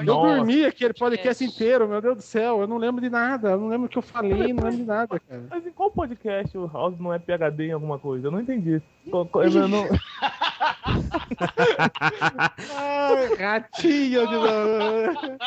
[0.00, 2.60] Eu dormi aquele podcast inteiro, meu Deus do céu.
[2.60, 3.50] Eu não lembro de nada.
[3.50, 5.46] Eu não lembro o que eu falei, não lembro de nada, cara.
[5.50, 8.26] Mas em qual podcast o House não é PHD em alguma coisa?
[8.26, 8.82] Eu não entendi.
[9.06, 9.88] Eu não...
[12.74, 15.38] Ai, ratinho de novo.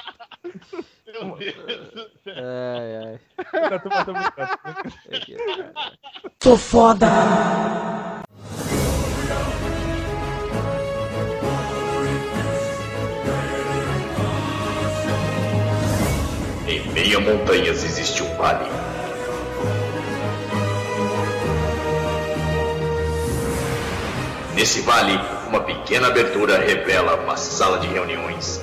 [1.07, 2.33] Meu Deus do céu.
[2.37, 3.19] Ai, ai.
[6.41, 7.07] Sou foda!
[16.69, 18.69] Em meio a montanhas existe um vale.
[24.53, 28.61] Nesse vale, uma pequena abertura revela uma sala de reuniões.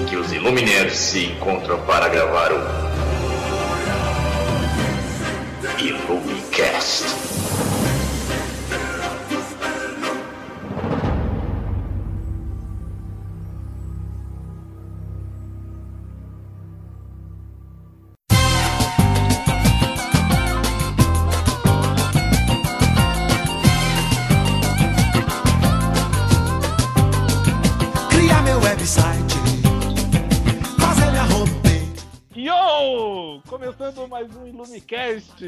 [0.00, 2.60] Em que os Illuminaires se encontram para gravar o
[5.76, 7.35] Illumicast.
[33.56, 35.42] Começando mais um Illumicast,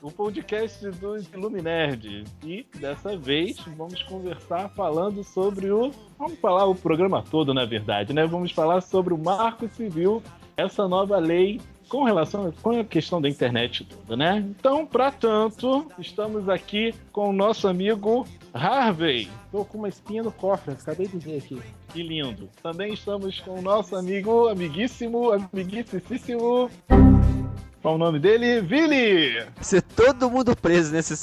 [0.00, 2.24] o podcast dos Illuminerd.
[2.42, 5.90] E dessa vez vamos conversar falando sobre o.
[6.18, 8.26] Vamos falar o programa todo, na verdade, né?
[8.26, 10.22] Vamos falar sobre o Marco Civil,
[10.56, 14.38] essa nova lei com relação com a questão da internet toda, né?
[14.38, 19.28] Então, para tanto, estamos aqui com o nosso amigo Harvey.
[19.50, 21.60] Tô com uma espinha no cofre, acabei de ver aqui.
[21.92, 22.48] Que lindo.
[22.62, 26.70] Também estamos com o nosso amigo, amiguíssimo, amiguíssimo.
[27.82, 28.60] Qual o nome dele?
[28.60, 29.44] Vili!
[29.60, 31.14] Ser todo mundo preso nesse,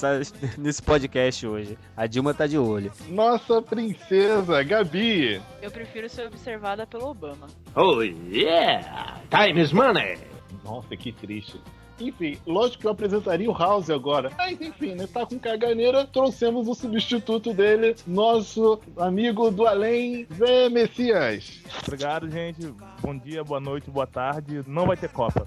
[0.57, 1.77] nesse podcast hoje.
[1.95, 2.91] A Dilma tá de olho.
[3.07, 5.41] Nossa princesa, Gabi.
[5.61, 7.47] Eu prefiro ser observada pelo Obama.
[7.73, 9.21] Oh yeah!
[9.29, 10.17] Time is money!
[10.65, 11.61] Nossa, que triste.
[11.99, 14.31] Enfim, lógico que eu apresentaria o House agora.
[14.37, 15.07] Mas enfim, né?
[15.07, 21.61] Tá com caganeira, trouxemos o substituto dele, nosso amigo do além, Zé Messias.
[21.83, 22.73] Obrigado, gente.
[23.01, 24.63] Bom dia, boa noite, boa tarde.
[24.67, 25.45] Não vai ter Copa.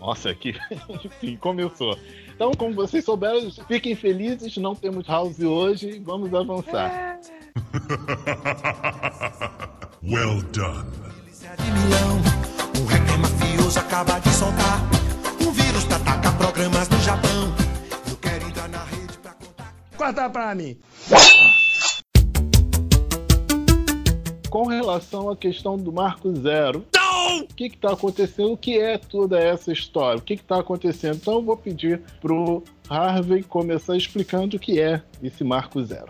[0.00, 0.54] Nossa, que.
[1.04, 1.98] Enfim, começou.
[2.34, 7.18] Então, como vocês souberam, fiquem felizes, não temos House hoje, vamos avançar.
[10.00, 10.86] Well done.
[11.56, 12.20] De Milão,
[12.78, 12.84] um
[13.20, 14.97] mafioso acaba de soltar.
[16.58, 17.54] Programas no Japão.
[18.10, 19.72] Eu quero entrar na rede pra contar.
[19.96, 20.76] Corta pra mim.
[24.50, 26.84] Com relação à questão do Marco Zero,
[27.42, 28.54] o que está acontecendo?
[28.54, 30.18] O que é toda essa história?
[30.18, 31.14] O que está acontecendo?
[31.14, 36.08] Então eu vou pedir pro Harvey começar explicando o que é esse Marco Zero.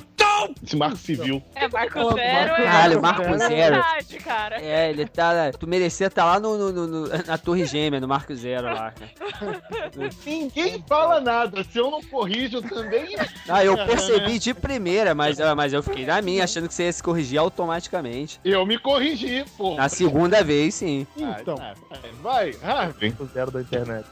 [0.63, 1.43] Esse Marco Civil.
[1.55, 2.65] É, Marco Zero Marco- é.
[2.65, 3.53] Caralho, Marco é Zero.
[3.77, 4.61] verdade, cara.
[4.63, 5.51] É, ele tá.
[5.59, 9.63] Tu merecia estar lá no, no- no- na Torre Gêmea, no Marco Zero lá, cara.
[10.25, 11.65] Ninguém fala nada.
[11.65, 13.17] Se eu não corrijo também.
[13.49, 16.85] Ah, eu percebi de primeira, mas, ah, mas eu fiquei na minha, achando que você
[16.85, 18.39] ia se corrigir automaticamente.
[18.45, 19.75] Eu me corrigi, pô.
[19.75, 21.07] Na segunda vez, sim.
[21.17, 21.75] Então, Ah,
[22.23, 23.15] Vai, Harvey.
[23.19, 24.07] O zero da internet.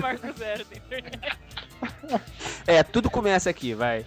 [0.00, 1.38] Marco Zero da internet.
[2.66, 4.04] É, tudo começa aqui, vai.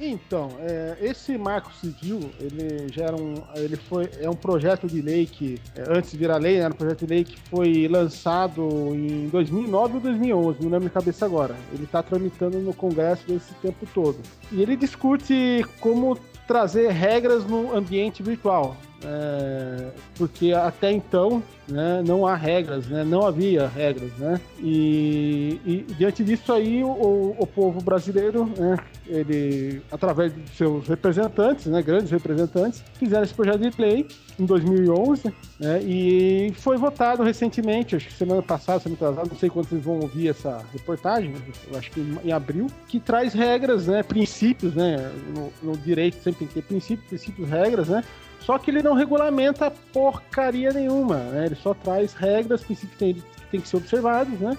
[0.00, 5.00] então é, esse Marco Civil, ele já era um, ele foi, é um projeto de
[5.00, 7.86] lei que, é, antes de virar lei, né, era um projeto de lei que foi
[7.86, 11.54] lançado em 2009 ou 2011, não lembro de cabeça agora.
[11.72, 14.18] Ele está tramitando no Congresso esse tempo todo.
[14.50, 16.18] E ele discute como
[16.48, 18.76] trazer regras no ambiente virtual.
[19.04, 24.12] É, porque até então né, não há regras, né, não havia regras.
[24.18, 28.76] Né, e, e diante disso aí o, o povo brasileiro, né,
[29.06, 34.06] ele, através de seus representantes, né, grandes representantes, fizeram esse projeto de lei
[34.38, 39.50] em 2011 né, e foi votado recentemente, acho que semana passada, semana atrasada, não sei
[39.50, 41.34] quando vocês vão ouvir essa reportagem,
[41.76, 46.48] acho que em abril, que traz regras, né, princípios, né, no, no direito sempre tem
[46.48, 48.04] que ter princípios, princípios, regras, né,
[48.44, 51.46] só que ele não regulamenta porcaria nenhuma, né?
[51.46, 54.56] Ele só traz regras, princípios que tem, que tem que ser observados, né?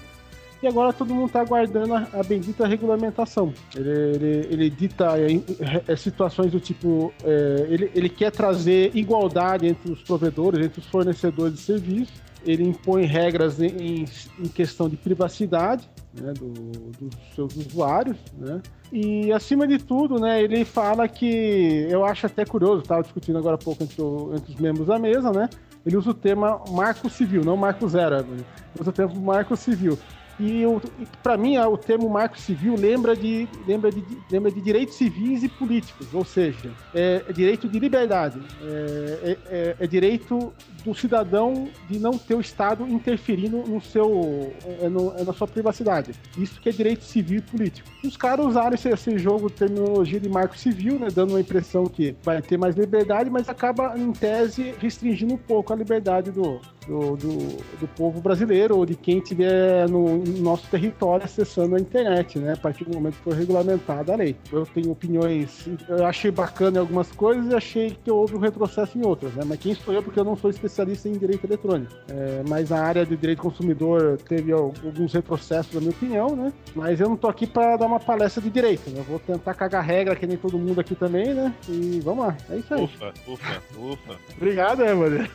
[0.62, 3.52] E agora todo mundo está aguardando a, a bendita regulamentação.
[3.76, 9.66] Ele, ele, ele dita é, é, situações do tipo: é, ele, ele quer trazer igualdade
[9.66, 12.14] entre os provedores, entre os fornecedores de serviços.
[12.46, 14.04] Ele impõe regras em, em,
[14.38, 15.88] em questão de privacidade
[16.20, 18.60] né, do, dos seus usuários, né?
[18.92, 23.56] E acima de tudo, né, ele fala que eu acho até curioso, estava discutindo agora
[23.56, 25.48] há pouco entre, o, entre, os membros da mesa, né?
[25.84, 28.44] Ele usa o termo marco civil, não marco zero, ele
[28.80, 29.98] usa o termo marco civil.
[30.38, 34.60] E, e para mim, a- o termo marco civil lembra de, lembra, de, lembra de
[34.60, 39.86] direitos civis e políticos, ou seja, é, é direito de liberdade, é, é- é- é
[39.86, 40.52] direito
[40.84, 44.52] do cidadão de não ter o Estado interferindo no seu,
[44.82, 46.12] é, no- é na sua privacidade.
[46.36, 47.88] Isso que é direito civil e político.
[48.04, 51.84] Os caras usaram esse, esse jogo de terminologia de marco civil, né, dando uma impressão
[51.86, 56.60] que vai ter mais liberdade, mas acaba, em tese, restringindo um pouco a liberdade do,
[56.86, 57.38] do, do,
[57.80, 62.52] do povo brasileiro ou de quem estiver no, no nosso território acessando a internet, né?
[62.52, 64.36] A partir do momento que for regulamentada a lei.
[64.52, 68.98] Eu tenho opiniões, eu achei bacana em algumas coisas e achei que houve um retrocesso
[68.98, 69.42] em outras, né?
[69.46, 71.92] Mas quem sou eu porque eu não sou especialista em direito eletrônico.
[72.08, 76.52] É, mas a área de direito consumidor teve al- alguns retrocessos, na minha opinião, né?
[76.74, 79.00] Mas eu não tô aqui para dar uma palestra de direito, né?
[79.00, 81.54] Eu vou tentar cagar regra que nem todo mundo aqui também, né?
[81.68, 82.84] E vamos lá, é isso aí.
[82.84, 84.16] Ufa, ufa, ufa.
[84.36, 85.24] Obrigado, Evan.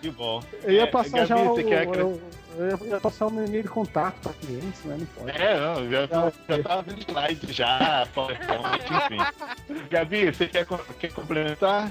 [0.00, 0.42] Que bom.
[0.64, 2.20] Eu ia É, passar Gabi, já o, você quer eu,
[2.58, 4.96] eu ia- passar o meu e-mail de contato para clientes, né?
[4.98, 5.30] Não pode.
[5.40, 9.78] É, não, já, tô- já tava vendo slide já, PowerPoint, enfim.
[9.88, 10.66] Gabi, você quer,
[10.98, 11.90] quer complementar?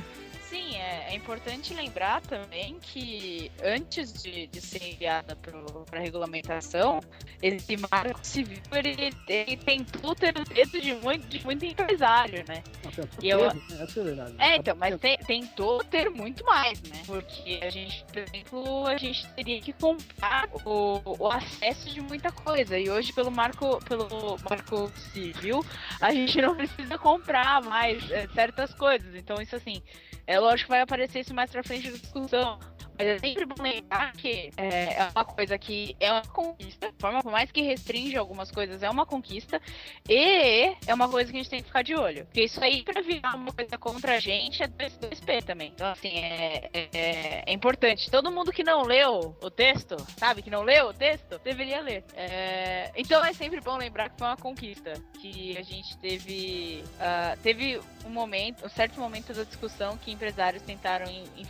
[1.08, 7.00] É, importante lembrar também que antes de, de ser enviada para regulamentação,
[7.42, 12.62] esse marco civil ele, ele tentou ter o dedo de muito, de muito empresário, né?
[12.94, 13.84] Tem- E eu- teve, né?
[13.84, 14.36] Essa é a verdade.
[14.38, 17.02] É, então, mas te- tentou ter muito mais, né?
[17.06, 22.32] Porque a gente, por exemplo, a gente teria que comprar o, o acesso de muita
[22.34, 22.78] coisa.
[22.78, 25.66] E hoje, pelo marco, pelo marco civil,
[26.02, 29.16] a gente não precisa comprar mais é, certas coisas.
[29.16, 29.82] Então, isso assim,
[30.28, 32.60] é lógico que vai aparecer isso mais pra frente da discussão.
[32.98, 36.88] Mas é sempre bom lembrar que é, é uma coisa que é uma conquista.
[36.88, 39.62] A forma por mais que restringe algumas coisas, é uma conquista.
[40.10, 42.26] E é uma coisa que a gente tem que ficar de olho.
[42.26, 45.72] Porque isso aí, pra virar uma coisa contra a gente, é 2, 2P também.
[45.76, 48.10] Então, assim, é, é, é importante.
[48.10, 50.42] Todo mundo que não leu o texto, sabe?
[50.42, 52.04] Que não leu o texto, deveria ler.
[52.16, 54.94] É, então é sempre bom lembrar que foi uma conquista.
[55.22, 56.84] Que a gente teve.
[57.00, 61.48] ah, teve um momento, um certo momento da discussão que empresários tentaram in- in-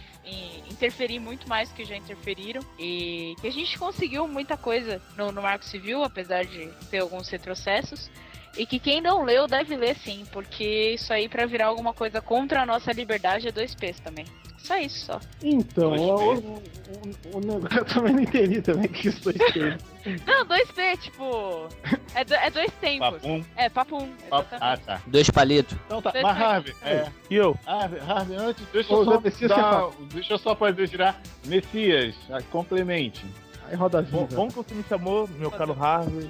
[0.69, 2.62] interferir muito mais do que já interferiram.
[2.77, 7.29] E que a gente conseguiu muita coisa no, no Marco Civil, apesar de ter alguns
[7.29, 8.09] retrocessos.
[8.57, 12.19] E que quem não leu deve ler sim, porque isso aí pra virar alguma coisa
[12.21, 14.25] contra a nossa liberdade é dois P's também.
[14.57, 15.21] Só isso, só.
[15.42, 19.33] Então, Dois o, o, o negócio eu também não entendi também que isso foi.
[20.25, 21.68] Não, dois P, tipo.
[22.15, 23.09] É, do- é dois tempos.
[23.21, 23.45] Papum.
[23.57, 24.09] É, papum.
[24.30, 25.01] Papo- Ah, tá.
[25.06, 25.77] Dois palitos.
[25.86, 26.42] Então tá, Dois mas.
[26.42, 27.57] Harvey, é, E eu?
[27.65, 29.12] Harvey, Harvey, antes, deixa Ô, eu só
[29.48, 31.21] dar, deixa eu só fazer girar.
[31.45, 33.25] Messias, ah, complemente.
[33.67, 34.35] Aí roda Bom, viva.
[34.35, 36.29] bom que você me chamou, meu caro Harvey.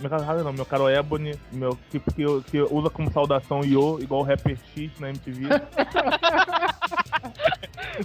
[0.00, 3.98] Meu caro Harvey não, meu caro Ebony, meu, que, que, que usa como saudação Yo,
[4.00, 5.48] igual o rapper X na MTV.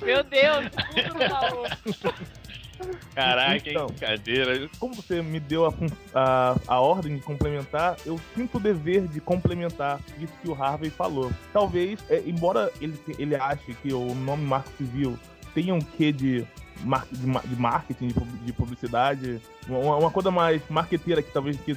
[0.04, 0.66] Meu Deus,
[1.06, 1.68] tudo falou.
[3.14, 3.88] Caraca, que Então.
[3.88, 4.70] brincadeira.
[4.80, 5.74] Como você me deu a,
[6.14, 10.90] a, a ordem de complementar, eu sinto o dever de complementar isso que o Harvey
[10.90, 11.32] falou.
[11.52, 15.18] Talvez, é, embora ele, ele ache que o nome Marco Civil
[15.54, 16.46] tenha um quê de,
[17.12, 21.74] de, ma- de marketing, de, pub- de publicidade, uma, coisa mais marqueteira que talvez que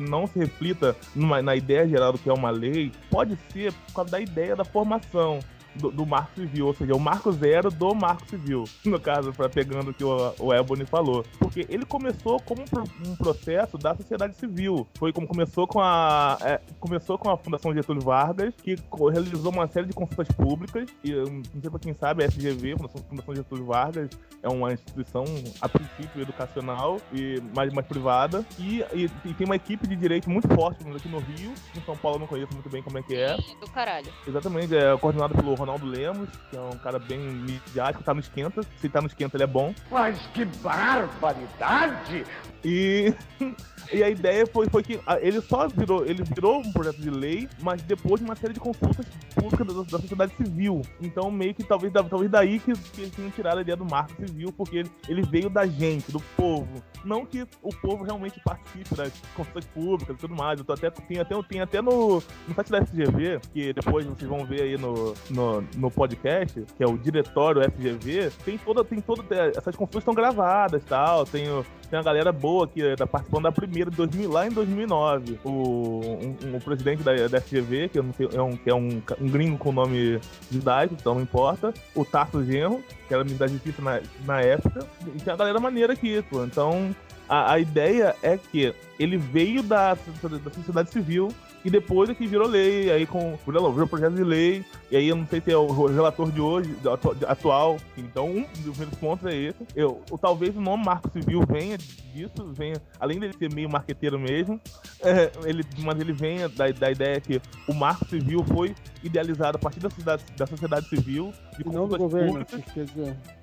[0.00, 0.96] não, se reflita
[1.42, 4.64] na ideia geral do que é uma lei, pode ser por causa da ideia da
[4.64, 5.40] formação.
[5.76, 8.64] Do, do Marco Civil, ou seja, o Marco Zero do Marco Civil.
[8.84, 11.24] No caso, pra, pegando o que o, o Ebony falou.
[11.38, 14.86] Porque ele começou como um, um processo da sociedade civil.
[14.98, 16.36] Foi como começou com a.
[16.42, 18.76] é, começou com a Fundação Getúlio Vargas, que
[19.12, 20.88] realizou uma série de consultas públicas.
[21.04, 24.10] E hum, não sei pra quem sabe, a FGV, Fundação, Fundação Getúlio Vargas,
[24.42, 25.24] é uma instituição,
[25.60, 28.44] a princípio, educacional, e mais, mais privada.
[28.58, 31.52] E, e- e tem uma equipe de direito muito forte aqui no Rio.
[31.76, 33.36] Em São Paulo eu não conheço muito bem como é que é.
[33.60, 34.08] Do caralho.
[34.26, 38.62] Exatamente, é coordenado pelo Ronaldo Lemos, que é um cara bem midiático, tá no esquenta.
[38.80, 39.74] Se tá no esquenta, ele é bom.
[39.90, 42.24] Mas que barbaridade!
[42.64, 43.14] E,
[43.92, 47.48] e a ideia foi, foi que ele só virou, ele virou um projeto de lei,
[47.60, 50.82] mas depois de uma série de consultas públicas da, da sociedade civil.
[51.00, 54.14] Então, meio que talvez, talvez daí que, que eles tenham tirado a ideia do marco
[54.26, 56.82] civil, porque ele, ele veio da gente, do povo.
[57.04, 60.58] Não que o povo realmente participe das consultas públicas e tudo mais.
[60.58, 64.28] Eu tô até, tem até, tem até no, no site da FGV, que depois vocês
[64.28, 69.00] vão ver aí no, no, no podcast, que é o Diretório FGV, tem toda, tem
[69.00, 69.22] toda,
[69.56, 73.90] essas consultas estão gravadas tal, tem, tem uma galera boa que tá participando da primeira
[73.90, 75.38] de 2000, lá em 2009.
[75.44, 78.70] O, um, um- o presidente da, da FGV, que, eu não sei, é, um, que
[78.70, 81.72] é um, um gringo com nome judaico, então não importa.
[81.94, 84.86] O Tasso Genro, que era ministro da Justiça na, na época.
[85.14, 86.44] E tem uma galera maneira aqui, pô.
[86.44, 86.94] Então,
[87.28, 91.28] a, a ideia é que ele veio da, da sociedade civil
[91.64, 95.06] e depois é que virou lei, aí com virou, virou projeto de lei, E aí
[95.08, 97.76] eu não sei se é o relator de hoje, de- atual.
[97.96, 99.58] Então, um dos primeiros pontos é esse.
[99.76, 104.18] Eu, o- talvez o nome Marco Civil venha disso, venha, além dele ser meio marqueteiro
[104.18, 104.60] mesmo,
[105.00, 108.74] é, ele, mas ele venha da, da ideia que o Marco Civil foi
[109.04, 112.90] idealizado a partir da, sociedade- da sociedade civil, de E não do governo, públicas,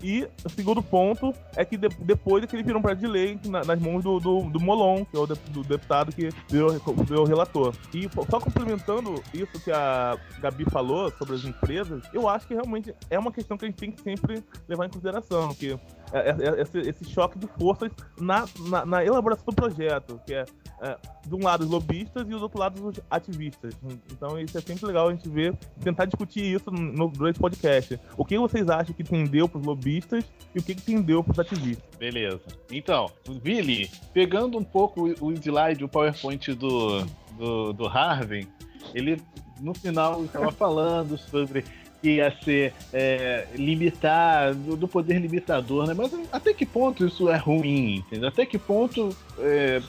[0.04, 3.08] e o segundo ponto é que de- depois é que ele virou um projeto de
[3.08, 6.30] lei na- nas mãos do, do, do Molon, que é o de- do deputado que
[6.50, 6.72] virou,
[7.06, 7.74] virou relator.
[7.94, 12.94] E só complementando isso que a Gabi falou sobre as empresas, eu acho que realmente
[13.10, 15.78] é uma questão que a gente tem que sempre levar em consideração, que
[16.14, 20.34] é- é- é- esse, esse choque de forças na, na, na elaboração do projeto, que
[20.34, 20.46] é,
[20.82, 23.76] é, de um lado os lobistas e do outro lado os ativistas.
[24.12, 28.00] Então isso é sempre legal a gente ver, tentar discutir isso no, durante o podcast.
[28.16, 30.24] O que vocês acham que tendeu para os lobistas
[30.54, 31.84] e o que, que tendeu para os ativistas?
[31.98, 32.42] Beleza.
[32.72, 33.10] Então,
[33.42, 37.06] Billy, pegando um pouco o slide, o PowerPoint do,
[37.38, 38.48] do, do Harvey,
[38.94, 39.22] ele
[39.60, 41.64] no final estava falando sobre
[42.02, 45.94] que ia ser é, limitar, do, do poder limitador, né?
[45.94, 48.30] Mas até que ponto isso é ruim, entendeu?
[48.30, 49.82] Até que ponto é,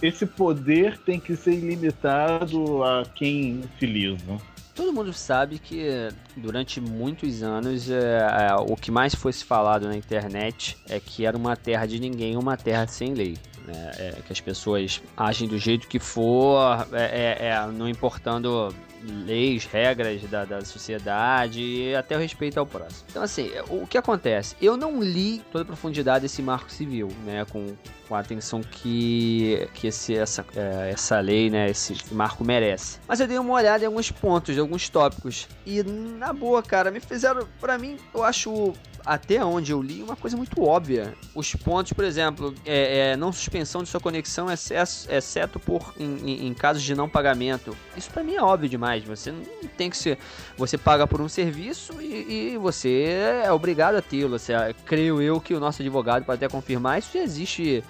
[0.00, 4.38] esse poder tem que ser limitado a quem utiliza?
[4.74, 9.94] Todo mundo sabe que durante muitos anos é, é, o que mais fosse falado na
[9.94, 13.36] internet é que era uma terra de ninguém, uma terra sem lei.
[13.66, 13.92] Né?
[13.96, 19.64] É, que as pessoas agem do jeito que for, é, é, é, não importando leis,
[19.64, 23.04] regras da, da sociedade e até o respeito ao próximo.
[23.10, 24.54] Então, assim, o que acontece?
[24.60, 27.74] Eu não li toda a profundidade desse marco civil, né, com,
[28.08, 32.98] com a atenção que, que esse, essa, é, essa lei, né, esse marco merece.
[33.06, 36.90] Mas eu dei uma olhada em alguns pontos, em alguns tópicos, e na boa, cara,
[36.90, 38.72] me fizeram, pra mim, eu acho
[39.04, 41.14] até onde eu li, uma coisa muito óbvia.
[41.34, 46.46] Os pontos, por exemplo, é, é, não suspensão de sua conexão, excesso, exceto por em,
[46.46, 47.76] em- casos de não pagamento.
[47.96, 49.02] Isso pra mim é óbvio demais.
[49.04, 49.42] Você não
[49.76, 50.18] tem que ser.
[50.56, 54.36] Você paga por um serviço e, e você é obrigado a tê-lo.
[54.84, 56.98] Creio eu que o nosso advogado pode até confirmar.
[56.98, 57.82] Isso já existe.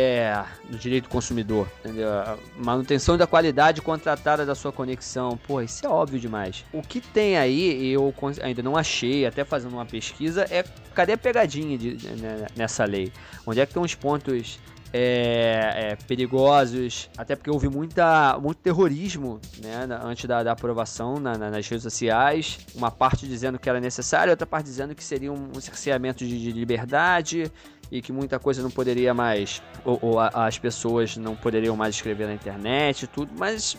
[0.00, 2.08] É, no direito do consumidor, entendeu?
[2.56, 6.64] Manutenção da qualidade contratada da sua conexão, pô, isso é óbvio demais.
[6.72, 10.62] O que tem aí, eu ainda não achei, até fazendo uma pesquisa, é
[10.94, 13.12] cadê a pegadinha de- né, nessa lei?
[13.44, 14.60] Onde é que estão os pontos
[14.92, 17.10] é, é, perigosos?
[17.16, 21.68] Até porque houve muita, muito terrorismo né, na- antes da, da aprovação na- na- nas
[21.68, 22.58] redes sociais.
[22.74, 26.38] Uma parte dizendo que era necessário, outra parte dizendo que seria um, um cerceamento de,
[26.40, 27.50] de liberdade
[27.90, 31.94] e que muita coisa não poderia mais, ou, ou a- as pessoas não poderiam mais
[31.94, 33.76] escrever na internet e tudo, mas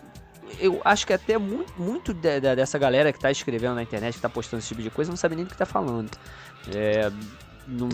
[0.59, 4.15] eu acho que até muito, muito de- de- dessa galera que tá escrevendo na internet,
[4.15, 6.09] que tá postando esse tipo de coisa, não sabe nem do que tá falando.
[6.75, 7.11] É,
[7.69, 7.89] não,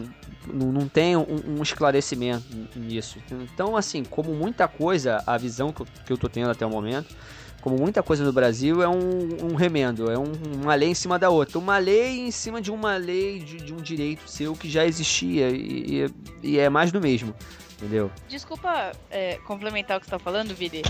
[0.52, 1.26] não, não tem um,
[1.58, 2.44] um esclarecimento
[2.76, 3.20] nisso.
[3.32, 6.70] Então, assim, como muita coisa, a visão que eu, que eu tô tendo até o
[6.70, 7.16] momento,
[7.62, 11.18] como muita coisa no Brasil, é um, um remendo, é um- uma lei em cima
[11.18, 11.58] da outra.
[11.58, 15.50] Uma lei em cima de uma lei, de, de um direito seu que já existia,
[15.50, 16.06] e,
[16.44, 17.34] e- é mais do mesmo,
[17.74, 18.12] entendeu?
[18.30, 20.84] Desculpa é, complementar o que você tá falando, Vili,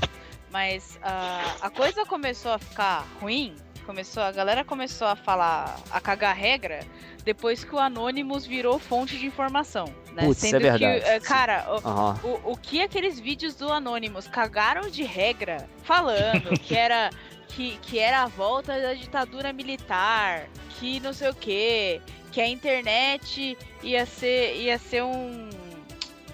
[0.51, 3.53] mas ah, a coisa começou a ficar ruim,
[3.85, 6.79] começou, a galera começou a falar, a cagar regra,
[7.23, 10.23] depois que o Anonymous virou fonte de informação, né?
[10.25, 11.79] Putz, isso é verdade, que, eh, cara, o-
[12.23, 17.09] o, o que aqueles vídeos do Anonymous cagaram de regra falando que era
[17.49, 22.01] que, que era a volta da ditadura militar, que não sei o que,
[22.31, 25.49] que a internet ia ser ia ser um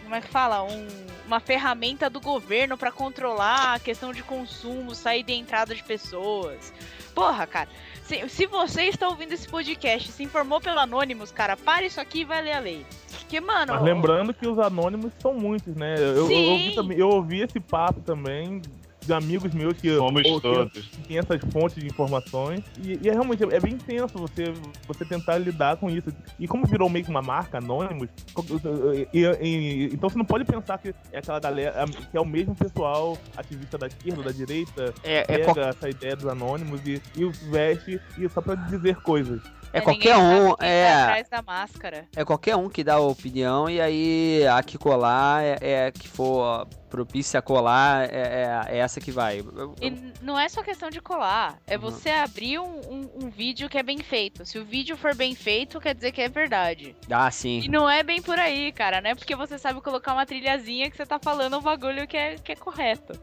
[0.03, 0.63] como é que fala?
[0.63, 0.87] Um,
[1.31, 6.73] uma ferramenta do governo pra controlar a questão de consumo, saída e entrada de pessoas.
[7.15, 7.69] Porra, cara.
[8.03, 12.21] Se, se você está ouvindo esse podcast se informou pelo Anonymous, cara, para isso aqui
[12.21, 12.85] e vai ler a lei.
[13.17, 13.73] Porque, mano.
[13.73, 15.95] Mas lembrando que os anônimos são muitos, né?
[15.97, 16.77] Eu, eu, Sim.
[16.77, 18.61] ouvi, eu ouvi esse papo também
[19.11, 20.87] amigos meus que, Somos ou- que- todos.
[20.87, 22.61] que tem essas fontes de informações.
[22.83, 24.53] E, e é realmente é bem intenso você,
[24.87, 26.09] você tentar lidar com isso.
[26.39, 28.09] E como virou meio que uma marca, Anonymous,
[29.13, 32.55] e- e- então você não pode pensar que é aquela galera, que é o mesmo
[32.55, 36.81] pessoal ativista da esquerda, ou da direita, É, é, pega qual- essa ideia dos Anonymous
[36.85, 39.41] e, e os veste e só pra dizer coisas.
[39.73, 40.93] é qualquer um, tá é.
[41.03, 42.05] atrás da máscara.
[42.15, 46.67] É qualquer um que dá opinião e aí a que colar é, é que for
[46.91, 49.39] propícia a colar é, é- é essa que vai.
[49.39, 49.89] Eu- E
[50.21, 51.81] não é só questão de colar, é Uhum.
[51.81, 54.45] você abrir um, um- um vídeo que é bem feito.
[54.45, 56.95] Se o vídeo for bem feito, quer dizer que é verdade.
[57.09, 57.67] Ah, E sim.
[57.69, 60.97] não é bem por aí, cara, não é porque você sabe colocar uma trilhazinha que
[60.97, 63.17] você tá falando um bagulho que é, que é correto.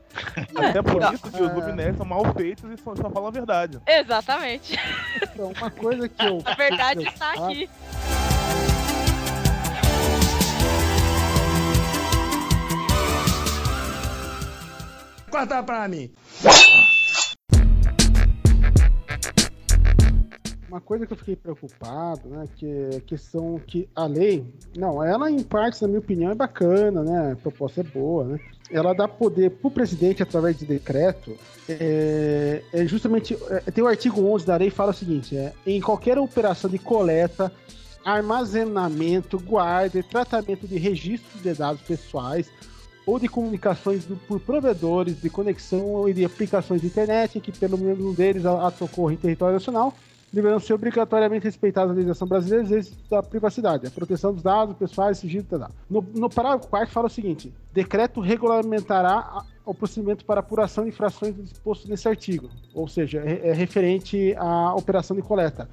[0.57, 1.53] Até por Não, isso que os é.
[1.53, 3.79] luminaires são mal feitos e só, só falam a verdade.
[3.87, 4.79] Exatamente.
[5.23, 6.43] Então, uma coisa que eu.
[6.49, 7.69] A verdade está aqui.
[15.31, 16.11] Corta pra mim.
[20.69, 25.03] Uma coisa que eu fiquei preocupado, né, que é a questão que a lei, não,
[25.03, 28.95] ela em parte, na minha opinião, é bacana, né, a proposta é boa, né, ela
[28.95, 31.35] dá poder para o presidente através de decreto,
[31.69, 35.81] é, é justamente, é, tem o artigo 11 da lei fala o seguinte, é, em
[35.81, 37.51] qualquer operação de coleta,
[38.05, 42.51] armazenamento, guarda e tratamento de registros de dados pessoais
[43.09, 47.79] ou de comunicações do, por provedores de conexão e de aplicações de internet, que pelo
[47.79, 49.95] menos um deles ato ocorre em território nacional,
[50.31, 55.17] deverão ser obrigatoriamente respeitadas a legislação brasileira e da privacidade, a proteção dos dados pessoais,
[55.17, 55.71] sigilo, tal.
[55.89, 61.35] No, no parágrafo 4 fala o seguinte: decreto regulamentará o procedimento para apuração de infrações
[61.35, 65.67] disposto nesse artigo, ou seja, é, é referente à operação de coleta.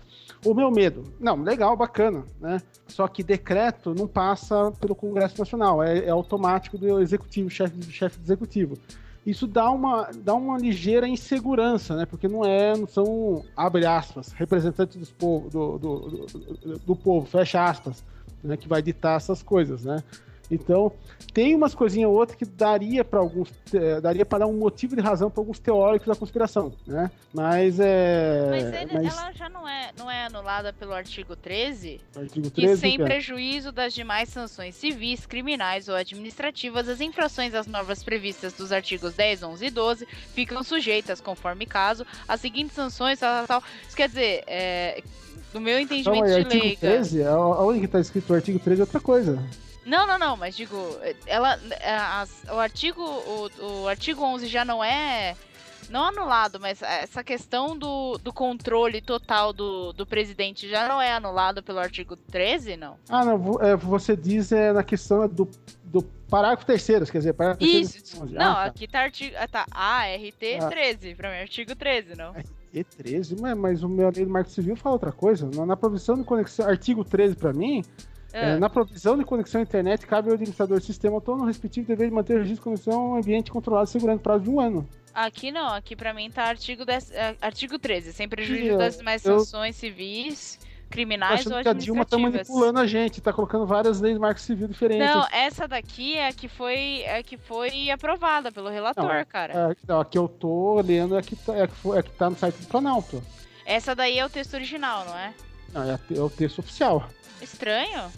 [0.45, 2.61] O meu medo, não, legal, bacana, né?
[2.87, 8.23] Só que decreto não passa pelo Congresso Nacional, é, é automático do executivo, chefe do
[8.23, 8.77] executivo
[9.25, 12.05] isso dá uma, dá uma ligeira insegurança, né?
[12.05, 17.25] Porque não é, não são, abre aspas, representantes dos povo, do, do, do, do povo,
[17.25, 18.03] fecha aspas,
[18.43, 18.55] né?
[18.55, 20.03] Que vai ditar essas coisas, né?
[20.49, 20.91] Então,
[21.33, 24.95] tem umas coisinhas ou outras que daria para alguns, é, daria para dar um motivo
[24.95, 27.09] de razão para alguns teóricos da conspiração, né?
[27.33, 28.47] Mas é.
[28.49, 31.99] Mas, ele, mas, ela já não é, não é anulada pelo artigo 13?
[32.15, 37.67] Artigo 13 que sem prejuízo das demais sanções civis, criminais ou administrativas, as infrações às
[37.67, 43.19] normas previstas dos artigos 10, 11 e 12 ficam sujeitas, conforme caso, às seguintes sanções,
[43.19, 43.63] tal, tal.
[43.87, 45.01] Isso quer dizer, é,
[45.53, 46.79] no meu entendimento então, de artigo leiga...
[46.79, 49.43] 13, aonde que está escrito o artigo 13 é outra coisa.
[49.85, 50.75] Não, não, não, mas digo,
[51.27, 51.59] ela,
[52.19, 55.35] as, o artigo, o, o artigo 11 já não é
[55.89, 61.13] não anulado, mas essa questão do, do controle total do, do presidente já não é
[61.13, 62.97] anulado pelo artigo 13, não?
[63.09, 65.47] Ah, não, é, você diz é na questão do,
[65.83, 67.93] do parágrafo terceiro, quer dizer, parágrafo Isso.
[67.93, 68.31] terceiro.
[68.31, 68.63] Não, ah, tá.
[68.65, 70.67] aqui tá artigo, tá ART ah.
[70.67, 72.31] 13, pra mim, artigo 13, não?
[72.31, 75.49] RT 13, mas, mas o meu lei do Marco Civil fala outra coisa.
[75.53, 77.83] Na, na provisão de conexão, artigo 13 pra mim,
[78.35, 78.51] é.
[78.51, 82.09] É, na provisão de conexão à internet, cabe ao administrador do sistema autônomo respectivo dever
[82.09, 84.85] de manter o registro de conexão em ambiente controlado segurando prazo de um ano.
[85.13, 89.21] Aqui não, aqui pra mim tá artigo, 10, é, artigo 13, sem prejuízo das demais
[89.21, 91.63] sanções civis, criminais ou administrativas.
[91.63, 95.07] que a Dilma tá manipulando a gente, tá colocando várias leis do marco civil diferentes.
[95.07, 99.71] Não, essa daqui é a que foi, é que foi aprovada pelo relator, não, cara.
[99.71, 101.99] É, não, a que eu tô lendo é a que, tá, é, a que foi,
[101.99, 103.23] é que tá no site do Planalto.
[103.65, 105.33] Essa daí é o texto original, não é?
[105.73, 107.09] Não, é, é o texto oficial.
[107.41, 108.11] Estranho?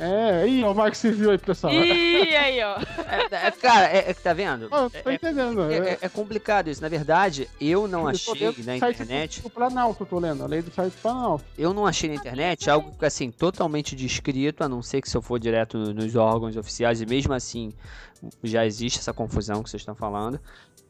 [0.00, 1.72] É, aí, ó, o Marco Civil aí, pessoal.
[1.72, 2.78] Ih, aí, ó.
[3.08, 4.68] É, é, cara, é, é, tá vendo?
[4.70, 5.62] Oh, tô entendendo.
[5.70, 6.80] É, é, complicado isso.
[6.80, 9.42] Na verdade, eu não eu achei na internet.
[9.42, 11.44] Do Planalto, tô lendo, a lei do site do Planalto.
[11.56, 15.22] Eu não achei na internet algo assim, totalmente descrito, a não ser que se eu
[15.22, 17.72] for direto nos órgãos oficiais, e mesmo assim
[18.42, 20.40] já existe essa confusão que vocês estão falando.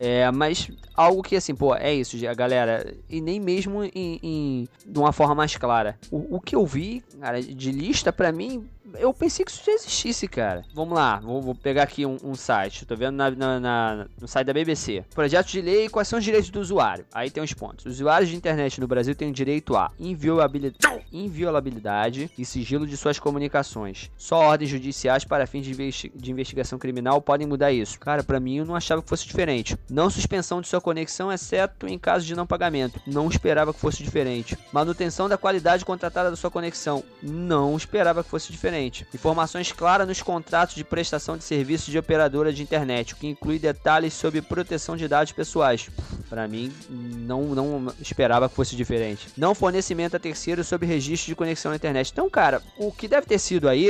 [0.01, 2.95] É, mas algo que assim, pô, é isso, galera.
[3.09, 5.99] E nem mesmo em, em de uma forma mais clara.
[6.11, 9.73] O, o que eu vi, cara, de lista, para mim, eu pensei que isso já
[9.73, 10.65] existisse, cara.
[10.75, 12.87] Vamos lá, vou, vou pegar aqui um, um site.
[12.87, 15.05] Tô vendo na, na, na, no site da BBC.
[15.15, 17.05] Projeto de lei quais são os direitos do usuário.
[17.13, 17.85] Aí tem os pontos.
[17.87, 22.97] Os usuários de internet no Brasil têm o direito a inviolabilidade, inviolabilidade e sigilo de
[22.97, 24.11] suas comunicações.
[24.17, 27.99] Só ordens judiciais para fins de, investi de investigação criminal podem mudar isso.
[27.99, 29.77] Cara, para mim eu não achava que fosse diferente.
[29.91, 33.01] Não suspensão de sua conexão, exceto em caso de não pagamento.
[33.07, 34.57] Não esperava que fosse diferente.
[34.73, 37.03] Manutenção da qualidade contratada da sua conexão.
[37.23, 38.78] Não esperava que fosse diferente.
[39.15, 43.59] Informações claras nos contratos de prestação de serviços de operadora de internet, o que inclui
[43.59, 45.89] detalhes sobre proteção de dados pessoais.
[46.29, 49.29] Para mim, não, não esperava que fosse diferente.
[49.37, 52.11] Não fornecimento a terceiros sobre registro de conexão na internet.
[52.13, 53.89] Então, cara, o que deve ter sido aí,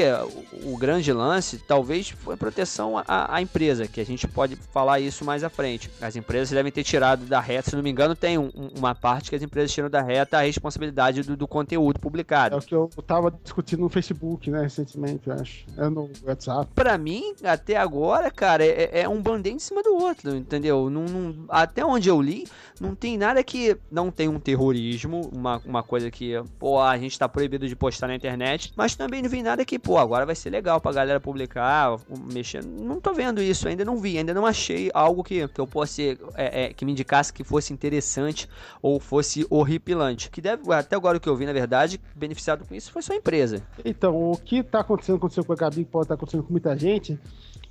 [0.64, 5.00] o, o grande lance, talvez foi proteção à, à, empresa, que a gente pode falar
[5.00, 5.90] isso mais à frente.
[6.00, 9.30] As empresas devem ter tirado da reta, se não me engano, tem um, uma parte
[9.30, 12.54] que as empresas tiram da reta a responsabilidade do, do conteúdo publicado.
[12.54, 15.64] É o que eu tava discutindo no Facebook, né, recentemente, acho.
[15.76, 16.70] É no WhatsApp.
[16.74, 20.88] Pra mim, até agora, cara, é, é um band em cima do outro, entendeu?
[20.88, 22.46] Não, não, até onde eu li,
[22.80, 27.18] não tem nada que não tem um terrorismo, uma, uma coisa que, pô, a gente
[27.18, 30.34] tá proibido de postar na internet, mas também não vi nada que, pô, agora vai
[30.34, 31.96] ser legal pra galera publicar,
[32.32, 32.64] mexer.
[32.64, 36.02] Não tô vendo isso, ainda não vi, ainda não achei algo que, que eu possa,
[36.02, 36.16] é,
[36.64, 38.48] é, que me indicasse que fosse interessante
[38.80, 40.30] ou fosse horripilante.
[40.30, 43.16] Que deve, até agora o que eu vi, na verdade, beneficiado com isso foi sua
[43.16, 43.62] empresa.
[43.84, 46.76] Então, o que tá acontecendo, aconteceu com a Gabi, pode estar tá acontecendo com muita
[46.76, 47.18] gente,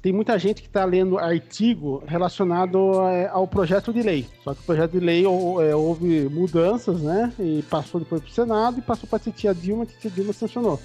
[0.02, 4.28] tem muita gente que está lendo artigo relacionado é, ao projeto de lei.
[4.44, 7.34] Só que o projeto de lei é, houve mudanças, né?
[7.40, 10.34] E passou depois para o Senado e passou para a titia Dilma, a titia Dilma
[10.34, 10.80] sancionou.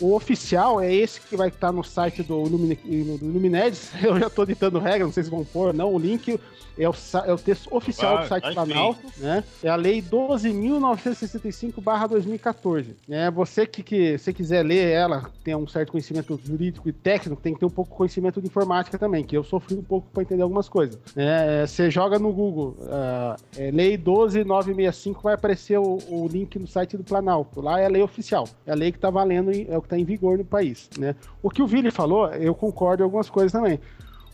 [0.00, 2.76] O oficial é esse que vai estar no site do, Lumine,
[3.18, 3.90] do Luminedes.
[4.02, 5.94] Eu já estou ditando regra, não sei se vão pôr, não.
[5.94, 6.38] O link
[6.78, 8.54] é o, é o texto oficial Ah, do site enfim.
[8.54, 9.42] Planalto, né?
[9.62, 12.86] É a lei 12.965-2014.
[13.08, 13.30] Né?
[13.30, 17.54] Você que, que se quiser ler ela, tem um certo conhecimento jurídico e técnico, tem
[17.54, 20.22] que ter um pouco de conhecimento de informática também, que eu sofri um pouco para
[20.22, 20.98] entender algumas coisas.
[21.14, 21.62] né?
[21.62, 26.66] É, Você joga no Google, ah, é, lei 12965, vai aparecer o, o link no
[26.66, 27.60] site do Planalto.
[27.60, 29.98] Lá é a lei oficial, é a lei que está valendo, é o que está
[29.98, 30.90] em vigor no país.
[30.98, 31.14] Né?
[31.42, 33.80] O que o Vili falou, eu concordo em algumas coisas também.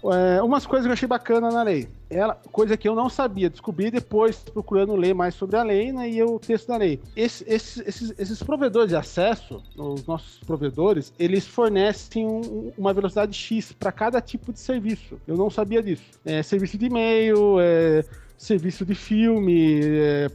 [0.05, 1.87] É, umas coisas que eu achei bacana na lei.
[2.11, 6.11] Ela, coisa que eu não sabia, descobri depois procurando ler mais sobre a lei né,
[6.11, 7.01] e o texto da lei.
[7.15, 13.33] Esse- esse- esses, esses provedores de acesso, os nossos provedores, eles fornecem um- uma velocidade
[13.33, 15.21] X para cada tipo de serviço.
[15.25, 16.03] Eu não sabia disso.
[16.25, 18.05] É, serviço de e-mail, é,
[18.42, 20.26] serviço de filme, é,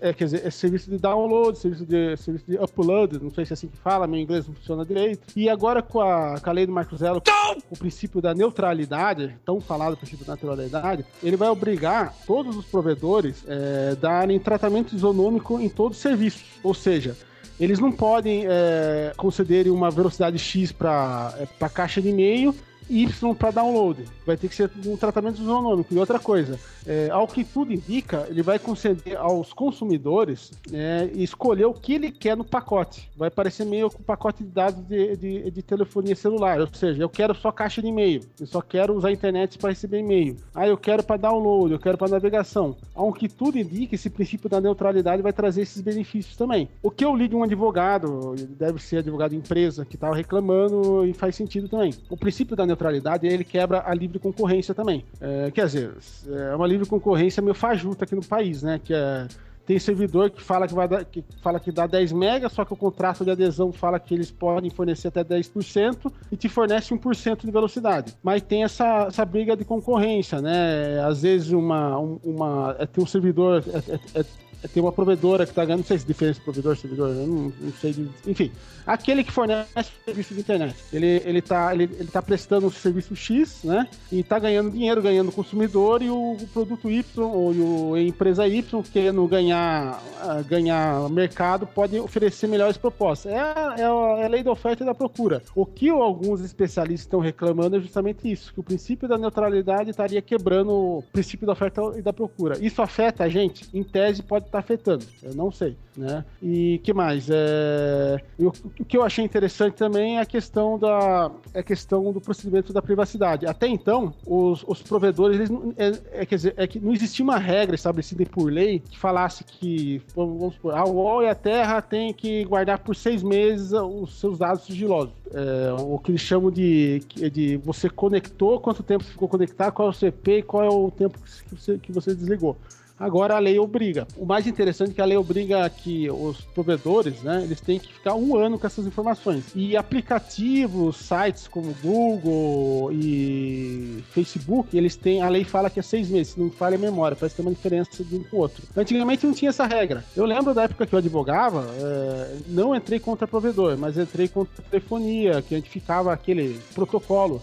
[0.00, 3.52] é, quer dizer, é serviço de download, serviço de, serviço de upload, não sei se
[3.52, 5.26] é assim que fala, meu inglês não funciona direito.
[5.34, 7.20] E agora com a, com a lei do Marco Zero,
[7.68, 13.42] o princípio da neutralidade, tão falado princípio da neutralidade, ele vai obrigar todos os provedores
[13.48, 16.44] é, darem tratamento isonômico em todos os serviços.
[16.62, 17.16] Ou seja,
[17.58, 22.54] eles não podem é, concederem uma velocidade X para a caixa de e-mail
[22.90, 23.06] Y
[23.38, 24.04] para download.
[24.26, 25.92] Vai ter que ser um tratamento isonômico.
[25.92, 31.66] E outra coisa, é, ao que tudo indica, ele vai conceder aos consumidores é, escolher
[31.66, 33.10] o que ele quer no pacote.
[33.16, 36.60] Vai parecer meio com o pacote de dados de, de, de telefonia celular.
[36.60, 38.22] Ou seja, eu quero só caixa de e-mail.
[38.40, 40.36] Eu só quero usar a internet para receber e-mail.
[40.54, 42.76] Ah, eu quero para download, eu quero para navegação.
[42.94, 46.68] Ao que tudo indica, esse princípio da neutralidade vai trazer esses benefícios também.
[46.82, 51.04] O que eu li de um advogado, deve ser advogado de empresa, que estava reclamando
[51.06, 51.92] e faz sentido também.
[52.08, 52.77] O princípio da neutralidade,
[53.22, 55.04] ele quebra a livre concorrência também.
[55.20, 55.92] É, quer dizer,
[56.28, 58.80] é uma livre concorrência meio fajuta aqui no país, né?
[58.82, 59.26] Que é
[59.66, 62.72] tem servidor que fala que, vai dar, que fala que dá 10 megas, só que
[62.72, 67.44] o contrato de adesão fala que eles podem fornecer até 10% e te fornece 1%
[67.44, 68.16] de velocidade.
[68.22, 70.98] Mas tem essa, essa briga de concorrência, né?
[71.06, 74.24] Às vezes uma, um- uma é, tem um servidor, é- é- é-
[74.72, 77.92] tem uma provedora que tá ganhando, não sei se diferença provedor, servidor, não, não sei.
[77.92, 78.50] de- enfim,
[78.86, 79.68] aquele que fornece
[80.04, 80.74] serviço de internet.
[80.92, 83.86] Ele, ele, tá, ele, ele tá prestando um serviço X, né?
[84.10, 88.82] E tá ganhando dinheiro, ganhando consumidor, e o, o produto Y, ou a empresa Y,
[88.92, 93.32] querendo ganhar, ah, ganhar mercado, pode oferecer melhores propostas.
[93.32, 95.42] É, é é a lei da oferta e da procura.
[95.54, 100.20] O que alguns especialistas estão reclamando é justamente isso, que o princípio da neutralidade estaria
[100.20, 102.58] quebrando o princípio da oferta e da procura.
[102.64, 103.68] Isso afeta a gente?
[103.72, 106.24] Em tese pode estar afetando, eu não sei, né?
[106.42, 107.28] E que mais?
[107.30, 108.20] É...
[108.38, 112.20] e O, que eu achei interessante também é a questão da é a questão do
[112.20, 113.46] procedimento da privacidade.
[113.46, 117.38] Até então, os, os provedores, eles é, é, quer dizer, é que não existia uma
[117.38, 122.12] regra estabelecida por lei que falasse que, vamos supor, a UOL e a Terra têm
[122.12, 125.12] que guardar por seis meses os seus dados sigilosos.
[125.32, 127.00] É, o que eles chamam de,
[127.32, 130.90] de você conectou, quanto tempo ficou conectado, qual é o CP e qual é o
[130.90, 132.56] tempo que você, que você desligou.
[132.98, 134.06] Agora a lei obriga.
[134.16, 137.92] O mais interessante é que a lei obriga que os provedores, né, eles têm que
[137.92, 139.44] ficar um ano com essas informações.
[139.54, 146.08] E aplicativos, sites como Google e Facebook, eles têm, a lei fala que é seis
[146.08, 148.62] meses, se não falha a memória, parece ter uma diferença de um com o outro.
[148.76, 150.04] Antigamente não tinha essa regra.
[150.16, 154.62] Eu lembro da época que eu advogava, é, não entrei contra provedor, mas entrei contra
[154.64, 157.40] telefonia, que a gente ficava aquele protocolo.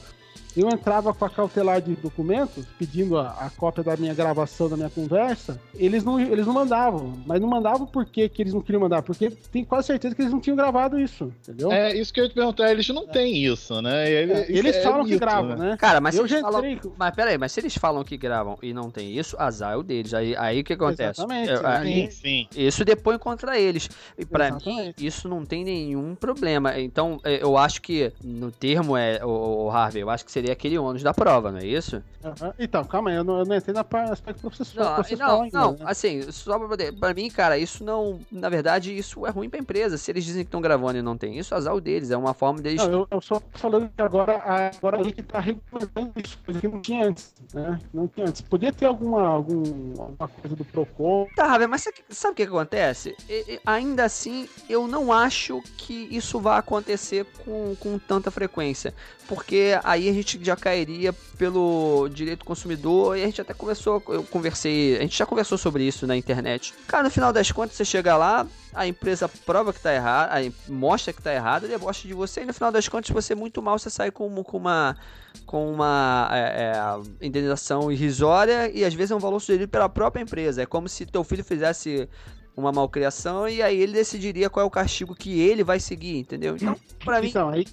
[0.56, 4.78] Eu entrava com a cautelar de documentos, pedindo a, a cópia da minha gravação da
[4.78, 7.14] minha conversa, eles não, eles não mandavam.
[7.26, 10.22] Mas não mandavam por que que eles não queriam mandar, porque tenho quase certeza que
[10.22, 11.72] eles não tinham gravado isso, entendeu?
[11.72, 14.10] É, isso que eu ia te perguntar, eles não têm isso, né?
[14.10, 15.76] Ele- É, eles é falam que mito, gravam, né?
[15.78, 16.66] Cara, mas se eu eles já falam...
[16.66, 16.92] entrei.
[16.98, 19.84] Mas peraí, mas se eles falam que gravam e não tem isso, azar é o
[19.84, 20.14] deles.
[20.14, 21.20] Aí, aí o que acontece?
[21.22, 21.78] Exatamente, É, né?
[21.78, 22.48] aí- Sim, sim.
[22.56, 23.90] Isso depõe contra eles.
[24.18, 25.06] E pra mim, Exatamente.
[25.06, 26.80] isso não tem nenhum problema.
[26.80, 30.78] Então, é, eu acho que no termo é, o, Harvey, eu acho que seria aquele
[30.78, 32.02] ônus da prova, não é isso?
[32.24, 32.54] Aham.
[32.58, 34.86] Então, calma aí, eu não, eu não entrei na parte aspecto processual.
[34.88, 35.78] Não, processual não, ainda, não, né?
[35.86, 36.92] assim, só pra poder.
[36.94, 38.20] Pra mim, cara, isso não.
[38.32, 39.98] Na verdade, isso é ruim pra empresa.
[39.98, 42.12] Se eles dizem que estão gravando e não tem isso, azar o deles.
[42.12, 42.82] É uma forma deles.
[42.84, 44.42] Não, eu, eu só tô falando que agora,
[44.76, 47.80] agora a lei que tá regulamentando isso, coisa que não tinha antes, né?
[47.94, 48.42] Não tinha antes.
[48.42, 49.62] Podia ter alguma, algum,
[50.00, 51.28] alguma coisa do PROCON.
[51.36, 53.16] Tá, mas sabe, sabe o que que acontece?
[53.30, 58.94] E- ainda assim, eu não acho que isso vá acontecer com, com tanta frequência.
[59.28, 64.02] Porque aí a gente já cairia pelo direito do consumidor e a gente até conversou,
[64.08, 66.74] eu conversei, a gente já conversou sobre isso na internet.
[66.88, 70.54] Cara, no final das contas, você chega lá, a empresa prova que tá errado, aí
[70.68, 73.78] mostra que tá errado, debocha de você, e no final das contas, você muito mal,
[73.78, 74.96] você sai com, com uma
[75.46, 80.22] com uma é, é, indenização irrisória e às vezes é um valor sugerido pela própria
[80.22, 80.62] empresa.
[80.62, 82.08] É como se teu filho fizesse
[82.56, 86.56] uma malcriação e aí ele decidiria qual é o castigo que ele vai seguir, entendeu?
[86.56, 87.66] Então, pra mim, Então, aí,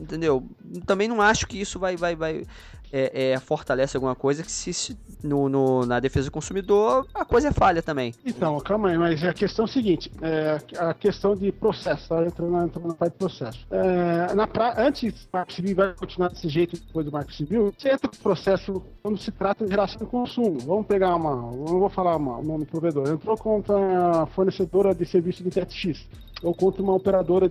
[0.00, 0.42] entendeu?
[0.86, 2.44] Também não acho que isso vai, vai, vai
[2.92, 7.24] é, é, fortalece alguma coisa que se, se no, no- na defesa do consumidor a
[7.24, 8.12] coisa é falha também.
[8.26, 12.24] Então, calma aí, mas a questão é a seguinte: é, a questão de processo, tá?
[12.24, 13.64] entrando, na- entrando na parte de processo.
[13.70, 17.72] É, na pra, antes do Marco Civil vai continuar desse jeito depois do Marco Civil,
[17.78, 20.58] você entra no processo quando se trata de relação de consumo.
[20.58, 24.92] Vamos pegar uma, não vou falar uma- o nome do provedor, entrou contra a fornecedora
[24.94, 26.08] de serviço de internet X.
[26.42, 27.50] Ou contra uma operadora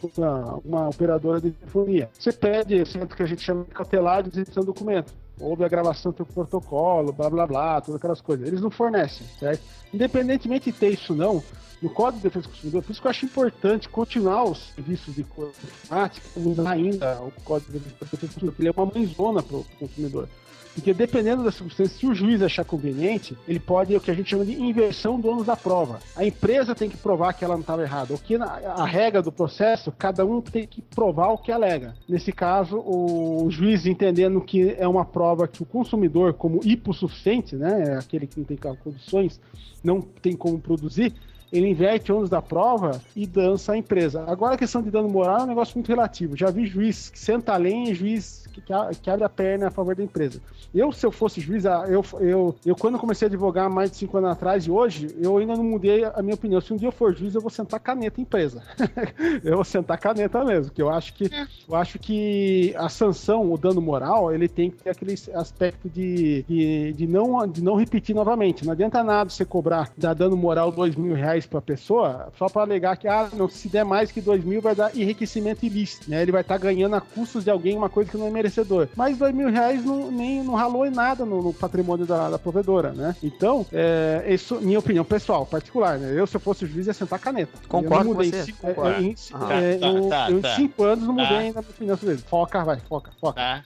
[0.00, 2.10] contra uma operadora de telefonia.
[2.18, 6.12] Você pede, o que a gente chama de cautelar de do documento houve a gravação
[6.12, 8.46] do protocolo, blá blá blá, todas aquelas coisas.
[8.46, 9.62] Eles não fornecem, certo?
[9.92, 11.42] Independentemente de ter isso não,
[11.80, 15.14] no Código de Defesa do Consumidor, por isso que eu acho importante continuar os serviços
[15.14, 19.42] de informática, mudar ainda o Código de Defesa do Consumidor, porque ele é uma mãezona
[19.42, 20.28] para o consumidor.
[20.76, 24.28] Porque dependendo da circunstância, se o juiz achar conveniente, ele pode o que a gente
[24.28, 26.00] chama de inversão do ônus da prova.
[26.14, 28.12] A empresa tem que provar que ela não estava errada.
[28.12, 31.94] O que na- a regra do processo, cada um tem que provar o que alega.
[32.06, 37.84] Nesse caso, o juiz entendendo que é uma prova que o consumidor, como hipossuficiente, né,
[37.88, 39.40] é aquele que não tem condições,
[39.82, 41.14] não tem como produzir,
[41.56, 44.24] ele inverte ônus da prova e dança a empresa.
[44.26, 46.36] Agora a questão de dano moral é um negócio muito relativo.
[46.36, 48.62] Já vi juiz que senta a lenha e juiz que,
[49.02, 50.40] que abre a perna a favor da empresa.
[50.74, 53.96] Eu, se eu fosse juiz, ah, eu, eu, eu quando comecei a advogar mais de
[53.96, 56.60] cinco anos atrás e hoje, eu ainda não mudei a minha opinião.
[56.60, 58.62] Se um dia eu for juiz, eu vou sentar caneta em empresa.
[59.44, 61.30] eu vou sentar caneta mesmo, que eu acho que
[61.68, 66.44] eu acho que a sanção, o dano moral, ele tem que ter aquele aspecto de,
[66.48, 68.64] de, de não, de não repetir novamente.
[68.64, 72.62] Não adianta nada você cobrar, dar dano moral dois mil reais pra pessoa, só pra
[72.62, 76.22] alegar que, ah, não, se der mais que dois mil, vai dar enriquecimento ilícito, né?
[76.22, 78.88] Ele vai estar ganhando a custos de alguém uma coisa que não é merecedor.
[78.96, 82.38] Mas dois mil reais não, nem, não ralou em nada no, no patrimônio da, da
[82.38, 83.14] provedora, né?
[83.22, 86.12] Então, é, isso, minha opinião pessoal, particular, né?
[86.18, 87.52] Eu, se eu fosse juiz, ia sentar caneta.
[87.68, 88.90] Concordo Eu não com mudei você, em cinco- concordo.
[88.90, 90.52] é, em- Tá, é, tá, eu, tá, eu tá.
[90.52, 91.38] em cinco anos não mudei Tá.
[91.38, 92.22] ainda a minha opinião sobre ele.
[92.22, 93.34] Foca, vai, foca, foca.
[93.40, 93.64] Tá.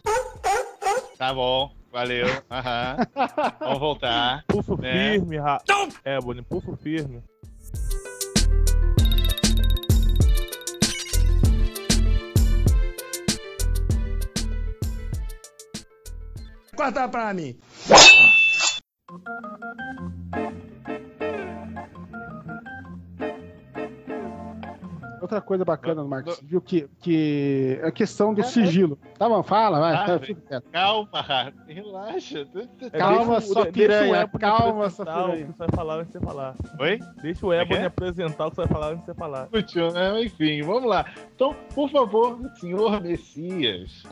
[1.18, 1.70] Tá bom.
[1.92, 2.26] Valeu.
[2.50, 2.96] Aham.
[3.60, 4.44] Vamos voltar.
[4.46, 5.12] Pulso É.
[5.12, 5.60] firme, Ra...
[6.04, 7.20] É, Bonnie, pulso firme.
[16.76, 17.58] Corta pra mim.
[25.30, 28.98] Outra coisa bacana no Marcos do- Civil que, que é a questão do sigilo.
[29.16, 29.94] Tá bom, fala, vai.
[29.94, 30.18] Ah,
[30.50, 30.62] tá.
[30.72, 32.46] Calma, relaxa.
[32.92, 35.46] É, Calma, deixa o piranha, calma, apresentar sua O piranha.
[35.46, 36.54] que você vai falar antes de você falar.
[36.80, 36.98] Oi?
[37.22, 37.84] Deixa o Ebony é?
[37.86, 39.48] apresentar o que você vai falar antes de você falar.
[39.52, 40.22] Né?
[40.24, 41.06] Enfim, vamos lá.
[41.34, 44.02] Então, por favor, senhor Messias,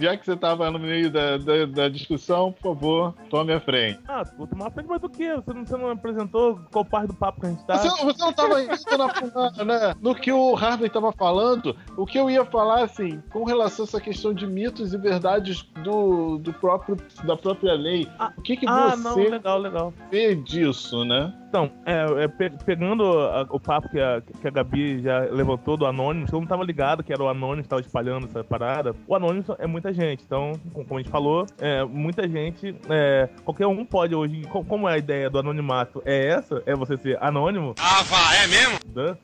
[0.00, 4.00] já que você estava no meio da, da, da discussão, por favor, tome a frente.
[4.08, 5.32] Ah, vou tomar frente, mas do que?
[5.36, 7.76] Você não, você não apresentou qual parte do papo que a gente tá?
[7.78, 11.76] Você, você não estava indo na, na- no que o Harvey estava falando.
[11.96, 15.62] O que eu ia falar, assim, com relação a essa questão de mitos e verdades
[15.82, 18.08] do, do próprio, da própria lei.
[18.18, 19.94] Ah, o que, que Ah, você não, legal, legal.
[20.10, 21.32] vê disso, né?
[21.56, 25.74] Então, é, é, pe- pegando a- o papo que a, que a Gabi já levantou
[25.74, 28.94] do Anonymous, eu não tava ligado que era o Anonymous que tava espalhando essa parada.
[29.08, 33.26] O Anonymous é muita gente, então, com- como a gente falou, é, muita gente, é,
[33.42, 37.16] qualquer um pode hoje, co- como a ideia do anonimato é essa, é você ser
[37.24, 37.74] anônimo.
[37.78, 38.76] Ah, vá, é mesmo?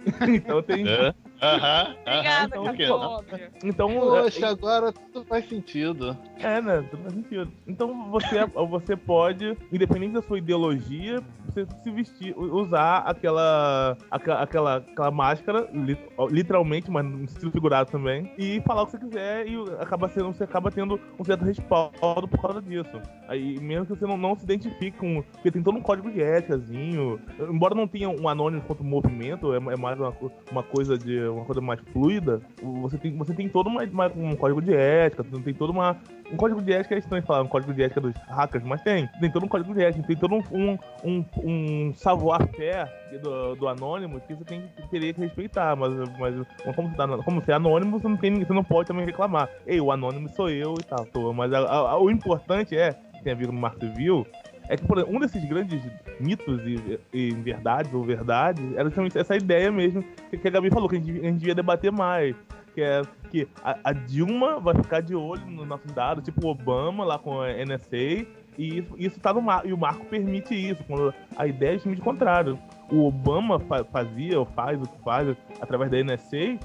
[0.34, 0.88] então tem...
[0.88, 1.12] É.
[1.42, 1.96] Aham, aham.
[2.06, 2.86] Obrigada, Por quê?
[2.86, 3.50] Capóbrio.
[3.64, 6.16] Então, Poxa, agora tudo faz sentido.
[6.38, 6.84] É, né?
[6.88, 7.52] Tudo faz sentido.
[7.66, 11.20] Então você, você pode, independente da sua ideologia,
[11.52, 15.98] você se vestir, usar aquela, aquela, aquela, aquela máscara, li-
[16.30, 20.32] literalmente, mas no sentido figurado também, e falar o que você quiser e acaba sendo,
[20.32, 23.00] você acaba tendo um certo respaldo por causa disso.
[23.28, 25.22] Aí, mesmo que você não, não se identifique com.
[25.32, 27.20] Porque tem todo um código de éticazinho.
[27.40, 30.14] Embora não tenha um anônimo quanto movimento, é, é mais uma,
[30.50, 31.20] uma coisa de.
[31.28, 32.40] uma coisa mais fluida,
[32.82, 35.96] você tem, você tem todo uma, uma- um código de ética, tem toda uma.
[36.30, 39.06] Um código de ética é estranho falar, um código de ética dos hackers, mas tem.
[39.20, 42.88] Tem todo um código de ética, tem todo um, um, um, um savoir-faire
[43.22, 46.34] do, do anônimo que você tem que teria que respeitar, mas, mas
[46.74, 49.48] como, você tá, como você é anônimo, você não, tem, você não pode também reclamar.
[49.66, 51.32] Ei, o anônimo sou eu e tal.
[51.34, 54.26] Mas a- a- o importante é, tem a ver com o Marco Civil,
[54.68, 55.82] é que por um desses grandes
[56.20, 60.88] mitos e, e verdades ou verdades era justamente essa ideia mesmo que a Gabi falou,
[60.88, 62.34] que a gente, a gente devia debater mais.
[62.74, 66.50] Que é que a, a Dilma vai ficar de olho nos nossos dados, tipo o
[66.50, 68.24] Obama lá com a NSA,
[68.58, 71.74] e isso, isso tá no marco, e o marco permite isso, quando a ideia é
[71.74, 72.58] justamente contrário.
[72.90, 76.58] O Obama fa- fazia ou faz o que faz através da NSA,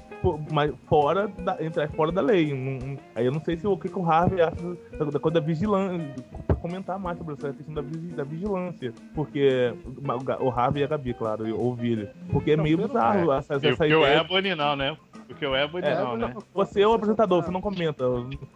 [0.52, 2.52] mas fora da, entra fora da lei.
[2.52, 4.54] Não- aí eu não sei se o que, que o Harvey acha
[4.98, 6.14] da, da coisa da vigilância,
[6.60, 8.92] comentar mais sobre essa questão da, da vigilância.
[9.14, 9.72] Porque
[10.40, 12.08] o, Harvey e a Gabi, claro, e o Vili.
[12.30, 14.20] Porque é meio bizarro essa, essa o ideia.
[14.20, 14.96] Ebony não, né?
[15.28, 16.34] Porque o Ebony É, não, né?
[16.54, 18.04] Você é o apresentador, você não comenta.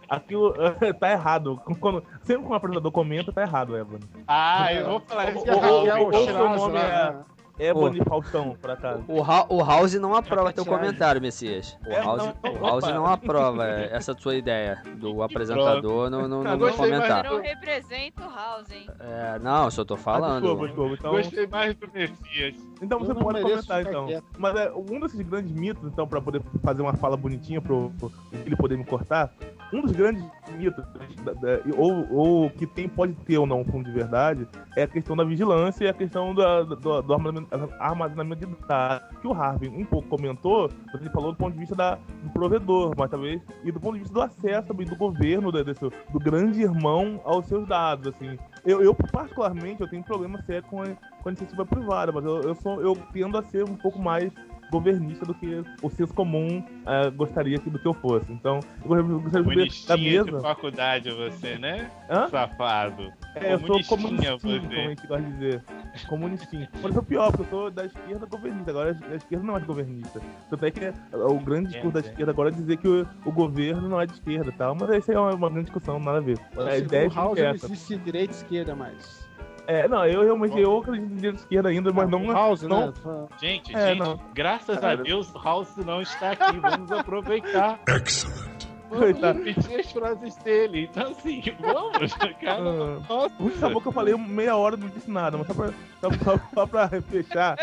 [0.09, 0.53] Aquilo
[0.99, 1.61] tá errado.
[1.79, 4.03] Quando, sempre que um apresentador comenta, tá errado, Ebony.
[4.27, 5.45] Ah, eu vou falar Ou- isso.
[5.45, 7.15] E a ou- Raquel ou- ou seu nome é-
[7.59, 9.03] Ebony Faustão, por acaso.
[9.07, 11.77] O, Ra- o House não aprova teu comentário, Messias.
[11.85, 16.43] O É, House, não, o House não aprova essa tua ideia do apresentador no, no,
[16.43, 17.31] no, Eu no comentário.
[17.31, 18.87] Não representa o House, hein?
[18.99, 20.41] É, não, eu só tô Ah, falando.
[20.41, 20.93] desculpa, desculpa.
[20.99, 22.55] Então, Gostei mais do Messias.
[22.81, 24.07] então Eu você não pode comentar, então.
[24.07, 24.25] quieto.
[24.37, 28.11] Mas é, um desses grandes mitos, então, pra poder fazer uma fala bonitinha pro, pro
[28.45, 29.31] ele poder me cortar,
[29.71, 30.23] um dos grandes
[30.57, 30.83] mitos,
[31.23, 34.83] da- da- ou, ou que tem, pode ter ou não um fundo de verdade, é
[34.83, 37.42] a questão da vigilância e a questão da- do, do armazenamento,
[37.79, 39.17] armazenamento de dados.
[39.21, 42.29] Que o Harvey um pouco comentou, mas ele falou do ponto de vista da, do
[42.33, 45.81] provedor, mas talvez, e do ponto de vista do acesso também do governo, da- desse,
[45.81, 48.37] do grande irmão aos seus dados, assim.
[48.65, 52.41] Eu, eu, particularmente, eu tenho problema sério com a, com a iniciativa privada, mas eu,
[52.41, 54.31] eu, sou, eu tendo a ser um pouco mais
[54.71, 58.31] governista do que o senso comum eh, gostaria que do que eu fosse.
[58.31, 60.41] Então, eu gostaria de da Bonitinha de mesa.
[60.41, 61.89] faculdade você, né?
[62.09, 62.27] Hã?
[62.29, 63.11] Safado.
[63.35, 64.67] É, eu sou Comunistinha comunistinho, você.
[64.67, 65.63] como a gente gosta de dizer.
[66.07, 66.67] Comunistinho.
[66.75, 68.71] Mas eu sou pior, porque eu sou da esquerda governista.
[68.71, 70.21] Agora a esquerda não é mais governista.
[70.49, 72.05] Tanto é que é, o grande discurso da É, é.
[72.09, 74.75] esquerda agora é dizer que o, o governo não é de esquerda e tal.
[74.75, 76.37] Mas isso aí é uma, uma grande discussão, nada a ver.
[76.57, 77.65] A ideia é Segundo House que não essa.
[77.67, 79.22] existe direita e esquerda mais.
[79.65, 82.31] É, não, eu realmente eu acredito em direita e esquerda ainda, mas não.
[82.31, 82.93] House, não- né?
[83.39, 84.19] Gente, É, gente, não.
[84.33, 84.95] graças a.
[84.95, 86.57] Deus, House não está aqui.
[86.59, 87.79] Vamos aproveitar.
[87.87, 88.63] Excellent.
[88.89, 89.41] Vamos Coitado.
[89.43, 90.87] repetir as frases dele.
[90.91, 92.59] Então, assim, vamos, cara.
[92.59, 93.33] Ah, Nossa.
[93.39, 96.39] O acabou que eu falei meia hora não disse nada, mas só pra, só, só,
[96.53, 97.55] só pra fechar,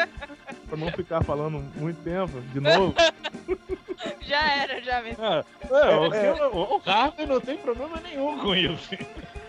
[0.69, 2.95] pra não ficar falando muito tempo, de novo.
[4.23, 5.23] Já era, já mesmo.
[5.23, 6.33] Ah, é, o, É.
[6.49, 8.89] o Harvey não tem problema nenhum com isso.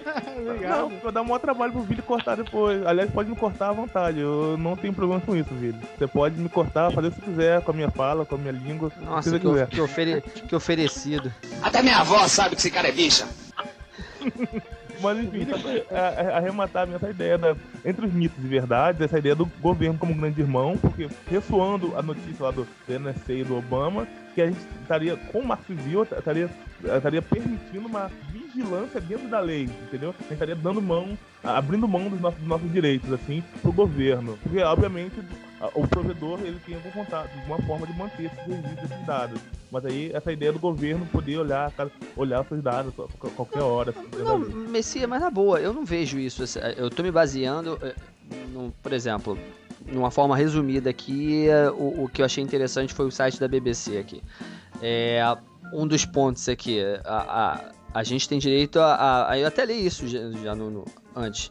[0.67, 2.85] Não, vai dar um maior trabalho pro vídeo cortar depois.
[2.85, 5.79] Aliás, pode me cortar à vontade, eu não tenho problema com isso, vídeo.
[5.97, 8.51] Você pode me cortar, fazer o que quiser com a minha fala, com a minha
[8.51, 9.67] língua, que Nossa, que, of- quiser.
[9.67, 11.31] que, ofere- que oferecido.
[11.61, 13.27] Até minha avó sabe que esse cara é bicha.
[15.01, 15.47] Mas enfim,
[15.89, 19.97] é, é, arrematar essa ideia da, entre os mitos e verdades, essa ideia do governo
[19.97, 24.41] como grande irmão, porque ressoando a notícia lá do do NSA e do Obama, que
[24.41, 26.49] a gente estaria, com o Marco Civil, estaria,
[26.95, 30.09] estaria permitindo uma vigilância dentro da lei, entendeu?
[30.17, 34.37] A gente estaria dando mão, abrindo mão dos nossos, dos nossos direitos, assim, pro governo.
[34.43, 35.15] Porque, obviamente,
[35.59, 39.39] a- o provedor, ele tem algum contato, alguma forma de manter esses registros, esses dados.
[39.71, 41.71] Mas aí, essa ideia do governo poder olhar,
[42.17, 43.91] olhar os seus dados a qualquer- hora.
[43.91, 44.39] assim, da Não.
[44.39, 46.43] Messias, mas na boa, eu não vejo isso.
[46.43, 47.95] assim, Eu tô me baseando, eh,
[48.51, 49.37] no- por exemplo,
[49.87, 53.47] numa forma resumida aqui, eh, o, o que eu achei interessante foi o site da
[53.47, 54.21] BBC aqui.
[54.81, 55.21] É,
[55.73, 57.61] um dos pontos aqui, a,
[57.93, 60.69] a, a gente tem direito a, a- a- Eu até li isso já, já no,
[60.69, 61.49] no- antes.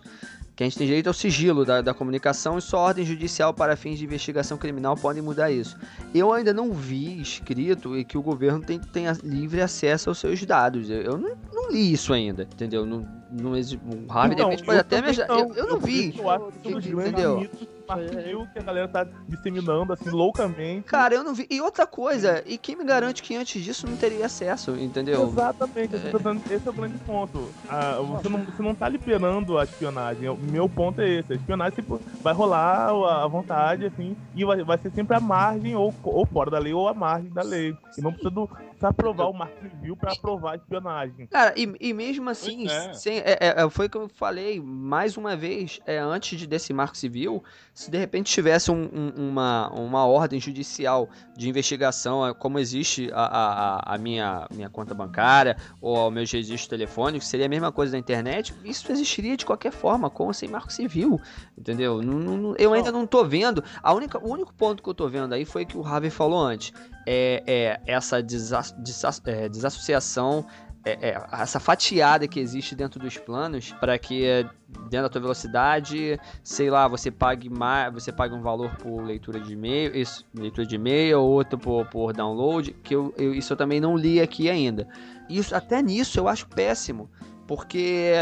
[0.60, 3.74] Que a gente tem direito ao sigilo da, da comunicação e só ordem judicial para
[3.76, 5.74] fins de investigação criminal podem mudar isso.
[6.14, 10.44] Eu ainda não vi escrito e que o governo tem, tenha livre acesso aos seus
[10.44, 10.90] dados.
[10.90, 12.84] Eu, eu não, não li isso ainda, entendeu?
[12.84, 15.28] Não, não exi- o Harvey de Então, repente pode eu até me ajudar.
[15.38, 16.08] Eu, eu não vi.
[16.10, 16.18] isso
[16.62, 17.48] que é um Entendeu?
[17.96, 20.82] Marco Civil que a galera tá disseminando assim loucamente.
[20.86, 21.46] Cara, eu não vi.
[21.50, 25.28] E outra coisa, e quem me garante que antes disso não teria acesso, entendeu?
[25.28, 27.48] Exatamente, esse, é o grande- esse é o grande ponto.
[27.68, 30.28] Ah, você, não, você não tá liberando a espionagem.
[30.28, 31.32] O meu ponto é esse.
[31.32, 35.74] A espionagem tipo, vai rolar à vontade, assim, e vai, vai ser sempre à margem,
[35.74, 37.76] ou, ou fora da lei, ou à margem da lei.
[37.96, 41.26] E não precisa, do, precisa aprovar o Marco Civil pra aprovar a espionagem.
[41.26, 42.92] Cara, e, e mesmo assim, é.
[42.94, 46.46] sem, é, é, é, foi o que eu falei mais uma vez, é, antes de
[46.46, 47.42] desse marco civil,
[47.80, 53.10] se de repente tivesse um- um- uma, uma ordem judicial de investigação, é, como existe
[53.10, 57.72] a, a, a- minha, minha conta bancária ou o meu registro telefônico, seria a mesma
[57.72, 61.18] coisa da internet, isso existiria de qualquer forma, com ou sem marco civil,
[61.56, 62.02] entendeu?
[62.02, 65.08] Não- não- eu ainda não tô vendo, a única, o único ponto que eu tô
[65.08, 66.74] vendo aí foi que o Harvey falou antes,
[67.06, 70.44] é, é essa desa- desa- é, desassociação
[70.84, 74.44] é, é, essa fatiada que existe dentro dos planos para que é,
[74.88, 79.38] dentro da tua velocidade, sei lá, você pague mais, você pague um valor por leitura
[79.38, 83.56] de e-mail, isso, leitura de e-mail, outro por, por download, que eu, eu- isso eu
[83.56, 84.88] também não li aqui ainda.
[85.28, 87.10] Isso até nisso eu acho péssimo,
[87.46, 88.12] porque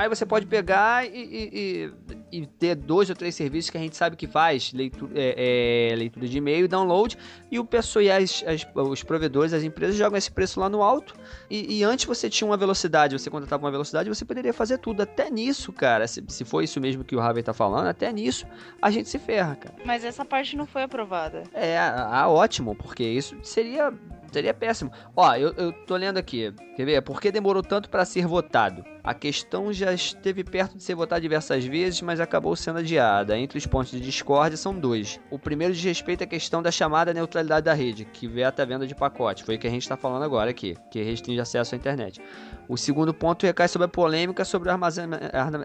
[0.00, 1.92] aí você pode pegar e, e-
[2.32, 5.90] e- e ter dois ou três serviços que a gente sabe que faz, leitura, é,
[5.92, 7.18] é, leitura de e-mail, download,
[7.50, 10.82] e o pessoal e as- as- os provedores, as empresas jogam esse preço lá no
[10.82, 11.14] alto.
[11.50, 15.02] E, antes você tinha uma velocidade, você contratava uma velocidade, você poderia fazer tudo.
[15.02, 18.46] Até nisso, cara, se, se for isso mesmo que o Harvey tá falando, até nisso
[18.80, 19.74] a gente se ferra, cara.
[19.84, 21.42] Mas essa parte não foi aprovada.
[21.52, 23.92] É, ah, ótimo, porque isso seria,
[24.32, 24.90] seria péssimo.
[25.16, 27.02] Ó, eu, eu tô lendo aqui, quer ver?
[27.02, 28.84] Por que demorou tanto para ser votado?
[29.02, 33.38] A questão já esteve perto de ser votada diversas vezes, mas acabou sendo adiada.
[33.38, 35.18] Entre os pontos de discórdia são dois.
[35.30, 38.86] O primeiro diz respeito à questão da chamada neutralidade da rede, que veta a venda
[38.86, 39.44] de pacote.
[39.44, 42.20] Foi o que a gente está falando agora aqui, que restringe acesso à internet.
[42.68, 44.72] O segundo ponto recai sobre a polêmica sobre o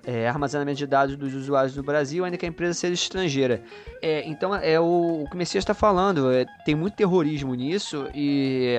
[0.05, 3.61] é, armazenamento de dados dos usuários no Brasil, ainda que a empresa seja estrangeira.
[4.01, 6.31] É, então, é o, o que o Messias está falando.
[6.31, 8.77] é, tem muito terrorismo nisso e,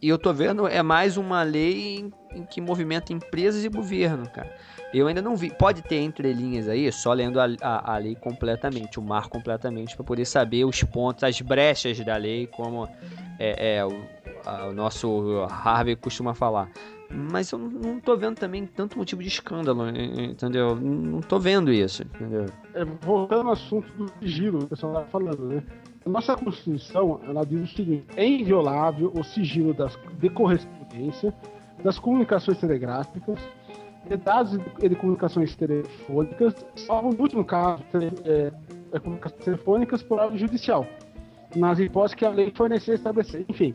[0.00, 4.50] e eu tô vendo é mais uma lei em, que movimenta empresas e governo, cara.
[4.92, 5.50] Eu ainda não vi.
[5.50, 10.04] Pode ter entrelinhas aí, só lendo a, a, a lei completamente, o mar completamente, para
[10.04, 12.88] poder saber os pontos, as brechas da lei, como
[13.38, 14.02] é, é, o,
[14.46, 16.70] a- o nosso Harvey costuma falar.
[17.10, 20.74] Mas eu não- tô vendo também tanto motivo de escândalo, en- entendeu?
[20.76, 22.46] Não tô vendo isso, entendeu?
[22.74, 25.62] É, voltando ao assunto do sigilo, o pessoal estava falando, né?
[26.04, 31.32] A nossa Constituição, ela diz o seguinte: é inviolável o sigilo das, de correspondência,
[31.82, 33.38] das comunicações telegráficas,
[34.08, 37.82] de dados de, comunicações telefônicas, salvo no último caso,
[38.24, 38.52] é,
[38.92, 40.86] é, comunicações telefônicas por ordem judicial,
[41.54, 43.44] nas hipóteses que a lei fornecer estabelecer.
[43.48, 43.74] Enfim,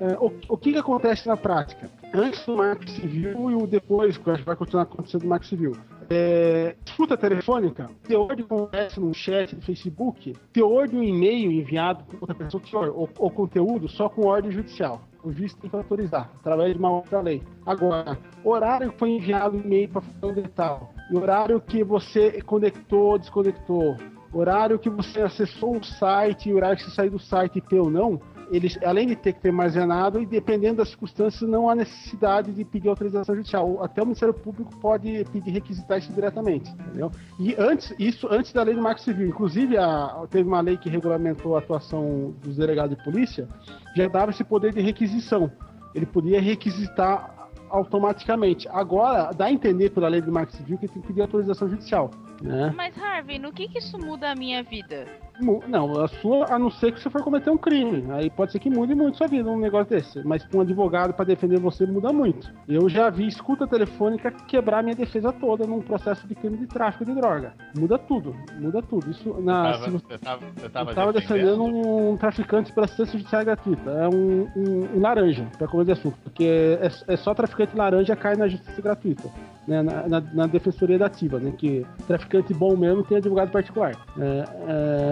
[0.00, 1.90] é, o, o que, que acontece na prática?
[2.12, 5.72] Antes do Marco Civil e o depois, que vai continuar acontecendo no Marco Civil.
[6.10, 12.04] É, escuta telefônica, teor de conversa num chat do Facebook, teor de um e-mail enviado
[12.04, 15.00] por outra pessoa, ou, ou conteúdo só com ordem judicial.
[15.24, 17.42] O juiz tem que autorizar, através de uma outra lei.
[17.64, 22.42] Agora, horário que foi enviado um e-mail para fulano de tal, e horário que você
[22.42, 23.96] conectou, desconectou,
[24.34, 27.90] horário que você acessou o site e horário que você saiu do site IP ou
[27.90, 28.20] não,
[28.50, 32.64] eles, além de ter que ter armazenado, e dependendo das circunstâncias, não há necessidade de
[32.64, 33.82] pedir autorização judicial.
[33.82, 37.10] Até o Ministério Público pode pedir requisitar isso diretamente, entendeu?
[37.38, 39.26] E antes, isso antes da lei do Marco Civil.
[39.28, 43.48] Inclusive, a- teve uma lei que regulamentou a atuação dos delegados de polícia,
[43.96, 45.50] já dava esse poder de requisição.
[45.94, 47.32] Ele podia requisitar
[47.70, 48.68] automaticamente.
[48.68, 52.10] Agora, dá a entender pela lei do Marco Civil que tem que pedir autorização judicial.
[52.42, 52.72] Né?
[52.76, 55.06] Mas, Harvey, no que, que isso muda a minha vida?
[55.40, 58.04] Não, a sua, a não ser que você for cometer um crime.
[58.12, 60.22] Aí pode ser que mude muito sua vida um negócio desse.
[60.26, 62.50] Mas com um advogado pra defender você muda muito.
[62.68, 67.04] Eu já vi escuta telefônica quebrar minha defesa toda num processo de crime de tráfico
[67.04, 67.52] de droga.
[67.76, 69.10] Muda tudo, muda tudo.
[69.10, 69.72] Isso na.
[69.72, 72.10] Tava- se você- você tava, você eu tava tava defendendo defendendo?
[72.12, 73.90] um traficante pela assistência judiciária gratuita.
[73.90, 76.16] É um, um- um laranja, pra comer de assunto.
[76.22, 79.28] Porque é, é só traficante laranja cai na justiça gratuita.
[79.66, 81.50] Né, na, na, na defensoria da ativa, né?
[81.56, 83.92] Que traficante bom mesmo tem advogado particular.
[84.18, 84.44] É,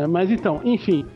[0.02, 1.06] é, mas então, enfim.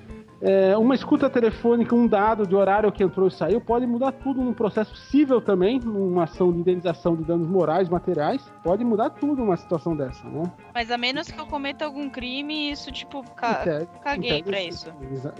[0.43, 4.43] é, uma escuta telefônica, um dado de horário que entrou e saiu, pode mudar tudo
[4.43, 9.37] num processo civil também, numa ação de indenização de danos morais, materiais, pode mudar tudo
[9.43, 10.43] numa situação dessa, né?
[10.75, 14.69] Mas a menos que eu cometa algum crime, isso, tipo, ca- tese- caguei pra sim.
[14.69, 14.89] isso.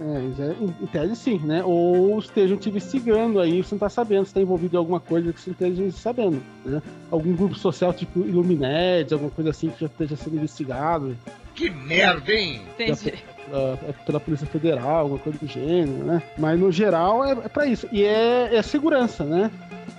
[0.01, 1.63] É, em, tese sim, né?
[1.63, 5.31] Ou estejam te investigando aí, você não tá sabendo, você tá envolvido em alguma coisa
[5.31, 6.81] que você não esteja sabendo, né?
[7.11, 11.15] Algum grupo social tipo Illuminati, alguma coisa assim que já esteja sendo investigado
[11.53, 12.61] Que merda, hein?
[12.73, 13.13] Entendi.
[13.47, 16.21] Pela, pela Polícia Federal, alguma coisa do gênero, né?
[16.37, 17.87] Mas no geral é, é para isso.
[17.91, 19.51] E é, é segurança, né?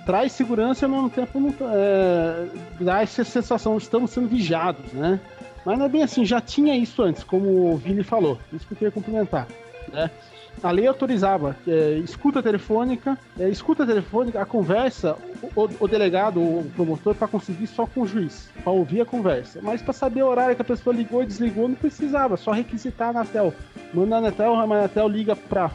[0.05, 2.47] Traz segurança e ao mesmo tempo não, é,
[2.81, 5.21] dá essa sensação de estamos sendo vigiados, né?
[5.65, 8.39] Mas não é bem assim, já tinha isso antes, como o Vini falou.
[8.53, 9.47] Isso que eu queria complementar.
[9.93, 10.11] Né?
[10.63, 15.17] A lei autorizava é, escuta telefônica, é, escuta telefônica, a conversa,
[15.55, 19.61] o, o- delegado, o promotor, para conseguir só com o juiz, para ouvir a conversa.
[19.63, 23.13] Mas para saber o horário que a pessoa ligou e desligou, não precisava, só requisitar
[23.13, 23.53] na Anatel.
[23.95, 25.71] Manda a Anatel, a Anatel liga para.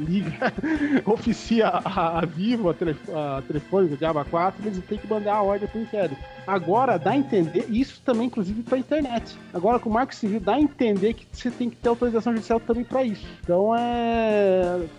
[0.00, 0.52] liga,
[1.04, 5.34] oficia a, a Vivo, a, telef a telefônica de aba 4, eles têm que mandar
[5.34, 6.16] a ordem para o inquérito.
[6.46, 9.36] Agora dá a entender, isso também, inclusive, para internet.
[9.54, 12.58] Agora com o Marco Civil dá a entender que você tem que ter autorização judicial
[12.58, 13.26] também para isso.
[13.42, 14.11] Então é.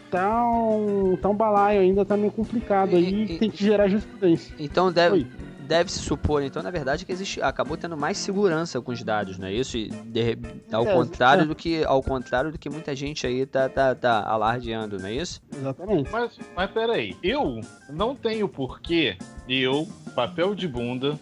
[0.10, 4.54] Tá um, tá um balaio ainda, tá meio complicado aí, E- tem que gerar jurisprudência.
[4.60, 5.28] Então deve, Oi.
[5.68, 9.48] deve-se supor, então, na verdade, que existe, acabou tendo mais segurança com os dados, não
[9.48, 9.76] é isso?
[9.78, 10.38] E de-
[10.72, 11.46] ao, É, contrário é.
[11.46, 15.14] do que, ao contrário do que muita gente aí tá, tá, tá alardeando, não é
[15.14, 15.42] isso?
[15.56, 16.12] Exatamente.
[16.12, 17.60] Mas, mas peraí, eu
[17.90, 19.18] não tenho porquê,
[19.50, 21.18] eu, papel de bunda,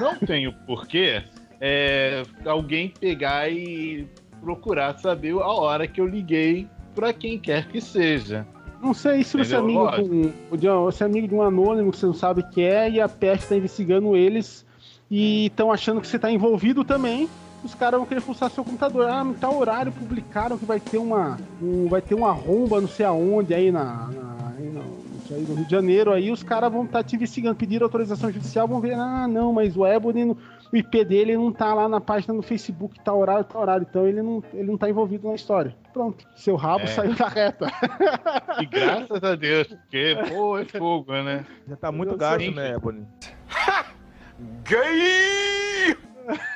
[0.00, 1.22] não tenho porquê
[1.60, 4.08] é, alguém pegar e
[4.40, 8.46] procurar saber a hora que eu liguei pra quem quer que seja.
[8.80, 9.78] Não sei se você é amigo
[10.50, 12.90] com, de um- você é amigo de um anônimo que você não sabe que é
[12.90, 14.66] e a PF tá investigando eles
[15.10, 17.28] e estão achando que você tá envolvido também.
[17.64, 19.08] Os caras vão querer fuçar seu computador.
[19.08, 22.88] Ah, em tal horário publicaram que vai ter uma um, vai ter uma arromba não
[22.88, 24.72] sei aonde aí na, na- aí
[25.30, 28.66] aí no Rio de Janeiro aí os caras vão estar te investigando, pedir autorização judicial,
[28.66, 30.36] vão ver, ah, não, mas o Ebony, no-
[30.72, 34.06] o IP dele não tá lá na página no Facebook, tá horário, tá horário, então
[34.06, 35.76] ele não, ele não tá envolvido na história.
[35.92, 36.86] Pronto, seu rabo É.
[36.86, 37.66] saiu da reta.
[38.60, 41.44] E graças a Deus, porque, pô, é fogo, né?
[41.68, 43.06] Já tá muito Eu gasto, né, Ebony?
[44.64, 45.96] Gay!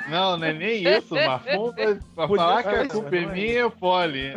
[0.08, 1.72] Não, não é nem isso, Marfon.
[2.14, 4.34] Pra falar que a culpa é minha, é pole.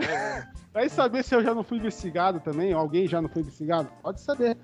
[0.74, 3.90] Vai saber se eu já não fui investigado também, alguém já não foi investigado?
[4.02, 4.58] Pode saber.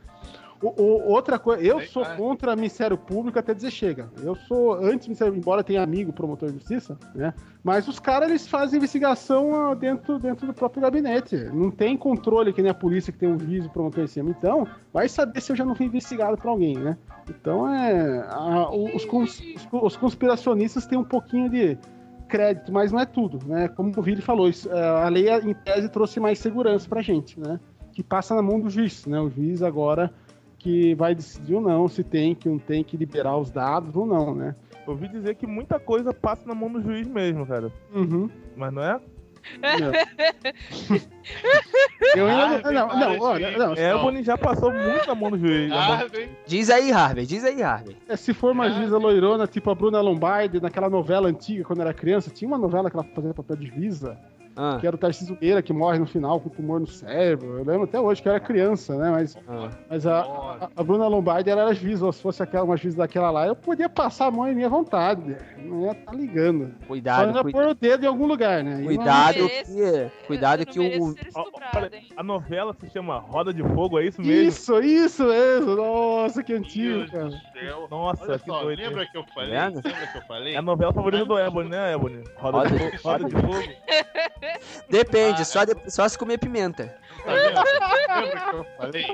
[0.75, 4.09] O, o- outra coisa, eu Sei, sou contra Ministério Público até dizer chega.
[4.23, 7.33] Eu sou anti-Ministério, embora tenha amigo promotor de justiça, né?
[7.63, 11.35] Mas os caras, eles fazem investigação ah, dentro, dentro do próprio gabinete.
[11.53, 14.29] Não tem controle que nem a polícia que tem um juiz promotor em cima.
[14.29, 16.97] Então, vai saber se eu já não fui investigado por alguém, né?
[17.29, 18.25] Então, é...
[18.29, 21.77] a- os, cons- os co- os conspiracionistas têm um pouquinho de
[22.27, 23.67] crédito, mas não é tudo, né?
[23.67, 27.39] Como o Vili falou, isso, é, a lei, em tese, trouxe mais segurança pra gente,
[27.39, 27.59] né?
[27.93, 29.19] Que passa na mão do juiz, né?
[29.19, 30.11] O juiz agora
[30.65, 34.03] que vai decidir ou não se tem que não tem que liberar os dados ou
[34.03, 34.55] não, né?
[34.87, 37.71] Eu ouvi dizer que muita coisa passa na mão do juiz mesmo, cara.
[37.93, 38.27] Uhum.
[38.57, 38.99] Mas não é?
[42.15, 45.29] Eu ainda não, não, não, olha, não, É, o Boni já passou muito na mão
[45.29, 45.71] do juiz.
[46.11, 46.29] vem.
[46.47, 47.95] Diz aí, Harvey, diz aí, Harvey.
[48.09, 51.93] é, se for uma juíza loirona, tipo a Bruna Lombardi, naquela novela antiga, quando era
[51.93, 54.17] criança, tinha uma novela que ela fazia papel de juíza,
[54.57, 57.57] Ah, que era o Tarcísio Meira, que morre no final com tumor no cérebro.
[57.59, 59.11] Eu lembro até hoje que eu era criança, né?
[59.11, 59.69] Mas, ah.
[59.89, 63.29] mas a, a, a Bruna Lombardi era juíza, ou se fosse aquela, uma juíza daquela
[63.31, 65.35] lá, eu podia passar a mão em minha vontade.
[65.57, 66.73] Não ia estar ligando.
[66.81, 68.81] Só Cuidado, ia cui- pôr o dedo em algum lugar, né?
[68.83, 71.15] Cuidado mereço- que, cuidado que não o,
[72.15, 74.47] a novela se chama Roda de Fogo, é isso não- mesmo?
[74.49, 75.75] Isso, isso mesmo.
[75.75, 77.25] Nossa, que antigo, Deus cara.
[77.25, 77.87] do céu.
[77.91, 78.79] Nossa, Olha que só, doido.
[78.81, 79.53] lembra que eu falei?
[79.55, 79.81] Tá vendo?
[79.83, 80.53] Lembra que eu falei?
[80.53, 82.23] É a novela favorita do Ebony, né, Ebony?
[82.37, 83.75] Roda, de, Roda- fogo, roda de Fogo.
[84.89, 86.97] Depende, Ah, só, de- só se comer pimenta.
[87.23, 88.21] Tá vendo?
[88.21, 89.05] Lembra que eu falei?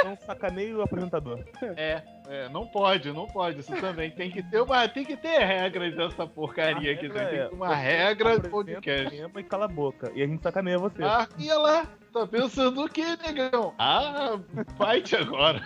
[0.00, 1.38] Então sacaneio o apresentador.
[1.76, 3.60] É, é, não pode, não pode.
[3.60, 7.08] Isso também tem que ter uma, tem que ter regras dessa porcaria aqui.
[7.08, 9.14] regra Tem é, que ter uma você regra do podcast.
[9.14, 10.10] E cala a boca.
[10.14, 11.02] E a gente sacaneia você.
[11.04, 13.74] Ah, e lá, tá pensando o que, negão?
[13.78, 14.38] Ah,
[14.78, 15.62] fight agora.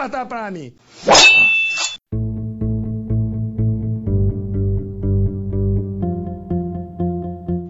[0.00, 0.72] Corta pra mim.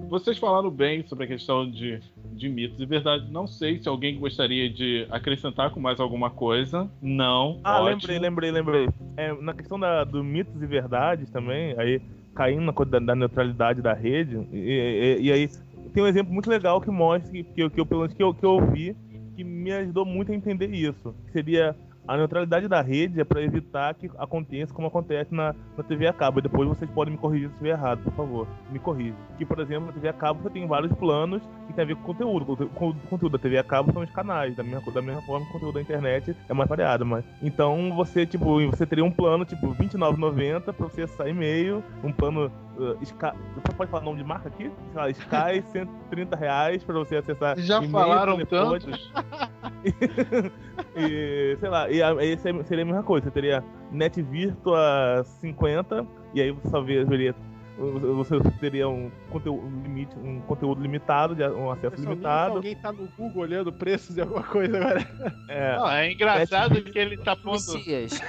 [0.08, 2.00] Vocês falaram bem sobre a questão de,
[2.32, 3.30] de mitos e verdade.
[3.30, 6.90] Não sei se alguém gostaria de acrescentar com mais alguma coisa.
[7.00, 7.60] Não.
[7.64, 7.90] Ah, ótimo.
[8.12, 8.88] lembrei, lembrei, lembrei.
[9.16, 12.00] É, na questão da, do mitos e verdades também, aí
[12.34, 15.48] caindo na coisa da, da neutralidade da rede, e, e- e aí
[15.92, 18.22] tem um exemplo muito legal que mostra que, que, eu- que eu, pelo menos que
[18.22, 18.96] eu, que eu ouvi,
[19.36, 21.14] que me ajudou muito a entender isso.
[21.26, 21.74] Que seria
[22.10, 26.12] a neutralidade da rede é para evitar que aconteça como acontece na, na TV a
[26.12, 26.40] cabo.
[26.40, 28.48] Depois vocês podem me corrigir se estiver errado, por favor.
[28.68, 29.14] Me corrija.
[29.38, 31.94] Que, por exemplo, na TV a cabo você tem vários planos que tem a ver
[31.94, 32.64] com conteúdo.
[32.64, 32.68] O
[33.08, 34.56] conteúdo da TV a cabo são os canais.
[34.56, 37.06] Da mesma, da mesma forma que o conteúdo da internet é mais variado.
[37.06, 37.24] Mas...
[37.40, 42.50] Então você, tipo, você teria um plano, tipo, R$29,90 pra você acessar e-mail, um plano.
[42.80, 43.30] Uh, Sky...
[43.54, 44.72] Você pode falar nome de marca aqui?
[44.94, 47.58] Lá, Sky, 130 reais pra você acessar.
[47.58, 48.80] Já falaram telefone.
[48.80, 49.12] tantos.
[50.96, 53.24] e, sei lá, e aí seria seria a mesma coisa.
[53.24, 53.62] Você teria
[53.92, 57.34] Net Virtua 50, e aí você só veria.
[57.78, 62.56] Você teria um conteúdo, um limite, um conteúdo limitado, um acesso Se alguém, se limitado.
[62.56, 65.00] alguém tá no Google olhando preços de alguma coisa agora.
[65.48, 67.58] É, Não, é engraçado que ele tá pondo,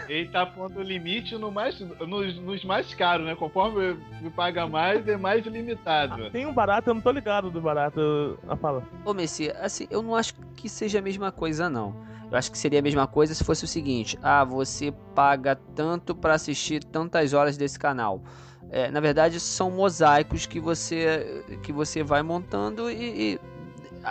[0.10, 3.36] ele tá pondo o limite no mais, nos, nos mais caros, né?
[3.36, 6.30] Conforme me paga mais, é mais limitado.
[6.32, 8.40] tem um barato, eu não tô ligado do barato.
[8.48, 8.84] Ah, fala.
[9.06, 11.96] Ô, Messias, assim, eu não acho que seja a mesma coisa, não.
[12.32, 16.16] Eu acho que seria a mesma coisa se fosse o seguinte: ah, você paga tanto
[16.16, 18.24] pra assistir tantas horas desse canal.
[18.72, 23.40] É, na verdade, são mosaicos que você que você vai montando e, e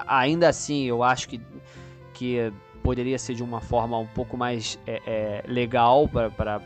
[0.06, 1.40] ainda assim eu acho que,
[2.12, 2.52] que
[2.82, 6.60] poderia ser de uma forma um pouco mais é, é, legal para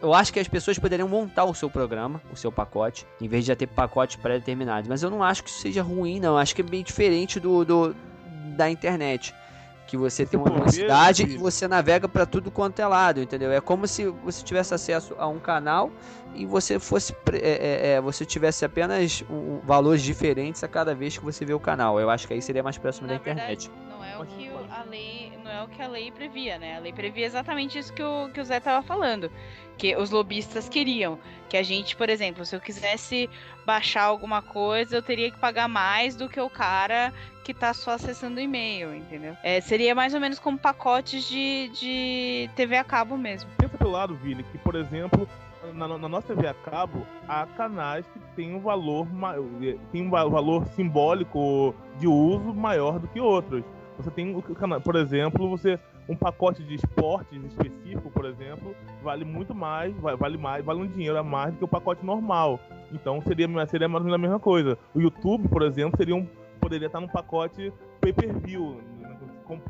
[0.00, 3.44] eu acho que as pessoas poderiam montar o seu programa o seu pacote em vez
[3.44, 4.88] de já ter pacotes pré-determinados.
[4.88, 6.36] Mas eu não acho que isso seja ruim não.
[6.36, 7.96] Acho que é bem diferente do, do
[8.56, 9.34] da internet
[9.86, 13.52] que você tem uma velocidade e você navega para tudo quanto é lado entendeu?
[13.52, 15.90] É como se você tivesse acesso a um canal
[16.34, 21.16] e você fosse é, é, é, você tivesse apenas um, valores diferentes a cada vez
[21.16, 23.68] que você vê o canal eu acho que aí seria mais próximo Na da internet
[23.68, 26.76] verdade, não é o que a lei, não é o que a lei previa, né?
[26.76, 29.30] A lei previa exatamente isso que o, que o Zé tava falando,
[29.78, 31.16] que os lobistas queriam,
[31.48, 33.30] que a gente, por exemplo, se eu quisesse
[33.64, 37.12] baixar alguma coisa, eu teria que pagar mais do que o cara
[37.44, 39.36] que tá só acessando o e-mail, entendeu?
[39.42, 43.48] É, seria mais ou menos como pacotes de, de TV a cabo mesmo.
[43.58, 45.28] Pensa pelo lado, Vini, que, por exemplo,
[45.72, 49.06] na, na nossa TV a cabo, há canais que têm um valor,
[49.92, 53.64] tem um va- valor simbólico de uso maior do que outros.
[53.98, 59.24] Você tem o canal, por exemplo, você um pacote de esportes específico, por exemplo, vale
[59.24, 62.60] muito mais, va- vale mais, vale um dinheiro a mais do que o pacote normal.
[62.92, 64.76] Então seria seria mais ou menos a mesma coisa.
[64.94, 66.26] O YouTube, por exemplo, seria um
[66.60, 68.80] poderia estar num pacote pay-per-view,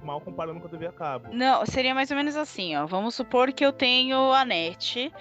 [0.03, 1.29] mal comparando com a TV a cabo.
[1.33, 2.87] Não, seria mais ou menos assim, ó.
[2.87, 5.13] Vamos supor que eu tenho a net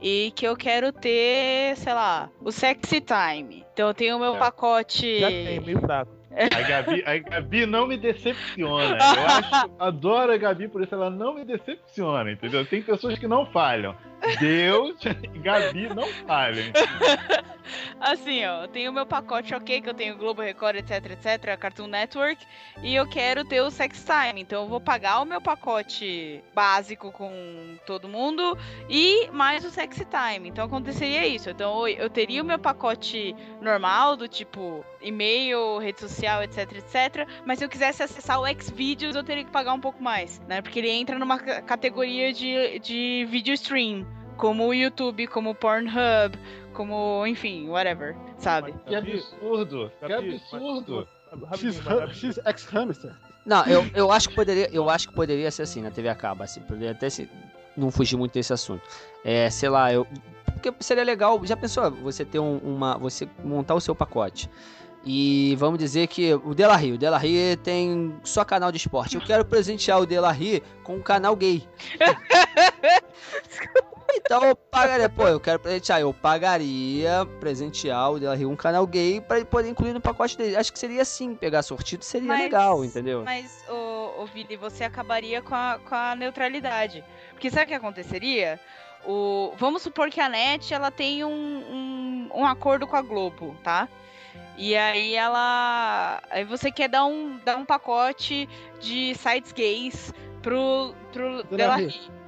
[0.00, 3.64] e que eu quero ter, sei lá, o Sexy Time.
[3.72, 4.38] Então eu tenho o meu É.
[4.38, 5.20] pacote.
[5.20, 6.10] Já tem, meio fraco.
[6.32, 8.96] A Gabi, a Gabi não me decepciona.
[8.96, 12.64] Eu acho, adoro a Gabi, por isso ela não me decepciona, entendeu?
[12.64, 13.94] Tem pessoas que não falham.
[14.38, 16.72] Deus e Gabi não falham.
[18.00, 21.56] Assim, ó, eu tenho o meu pacote ok, que eu tenho Globo Record, etc, etc,
[21.58, 22.44] Cartoon Network,
[22.82, 24.40] e eu quero ter o Sex Time.
[24.42, 28.58] Então eu vou pagar o meu pacote básico com todo mundo
[28.88, 30.48] e mais o Sex Time.
[30.48, 31.50] Então aconteceria isso.
[31.50, 37.28] Então eu teria o meu pacote normal, do tipo e-mail, rede social, etc, etc.
[37.46, 40.60] Mas se eu quisesse acessar o Xvideos, eu teria que pagar um pouco mais, né?
[40.60, 44.04] Porque ele entra numa ca- categoria de, de video stream.
[44.36, 46.36] Como o YouTube, como o Pornhub,
[46.72, 48.74] como, enfim, whatever, sabe?
[48.86, 51.06] Que absurdo, que Gabi, absurdo.
[51.40, 53.12] mas- X, rapidinho, mas, Gabi, X X Hamster.
[53.44, 56.14] Não, eu, eu acho que poderia, eu acho que poderia ser assim na TV a
[56.14, 57.28] cabo, assim, poderia até se
[57.76, 58.82] não fugir muito desse assunto.
[59.24, 60.06] É, sei lá, eu
[60.52, 64.48] porque seria legal, já pensou você ter um- uma você montar o seu pacote.
[65.04, 69.16] E vamos dizer que o Delarry, o Delarry tem só canal de esporte.
[69.16, 71.66] Eu quero presentear o Delarry com um canal gay.
[74.14, 79.20] Então eu pagaria, pô, eu quero presentear, eu pagaria presentear o Delarry um canal gay
[79.20, 80.56] pra ele poder incluir no pacote dele.
[80.56, 83.22] Acho que seria assim, pegar sortido seria Mas- legal, entendeu?
[83.24, 87.04] Mas, ô, ô Vili, você acabaria com a, com a neutralidade.
[87.30, 88.60] Porque sabe o que aconteceria?
[89.04, 93.56] O, vamos supor que a NET ela tem um, um, um acordo com a Globo,
[93.62, 93.88] tá?
[94.56, 96.22] E aí ela.
[96.30, 98.48] Aí você quer dar um, dar um pacote
[98.80, 101.86] de sites gays pro, pro Delarry.
[101.86, 102.21] Delarry.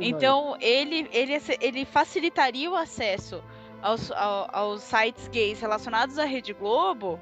[0.00, 3.42] Então, ele, ele, ele facilitaria o acesso
[3.82, 7.18] aos, ao- aos sites gays relacionados à Rede Globo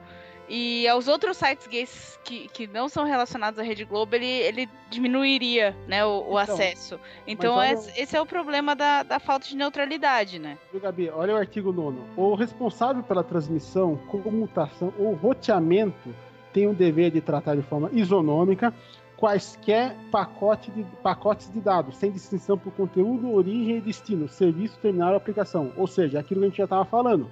[0.48, 4.68] e aos outros sites gays que, que não são relacionados à Rede Globo, ele, ele
[4.88, 7.00] diminuiria né, o, o Então, acesso.
[7.26, 10.56] Então, olha esse, esse é o problema da, da falta de neutralidade, né?
[10.70, 11.10] Viu, Gabi?
[11.10, 11.98] Olha o artigo 9.
[12.16, 16.14] O responsável pela transmissão, comutação ou roteamento
[16.52, 18.72] tem o dever de tratar de forma isonômica
[19.16, 25.10] quaisquer pacote de, pacotes de dados, sem distinção por conteúdo, origem e destino, serviço, terminal
[25.10, 25.72] ou aplicação.
[25.76, 27.26] Ou seja, aquilo que a gente já estava falando.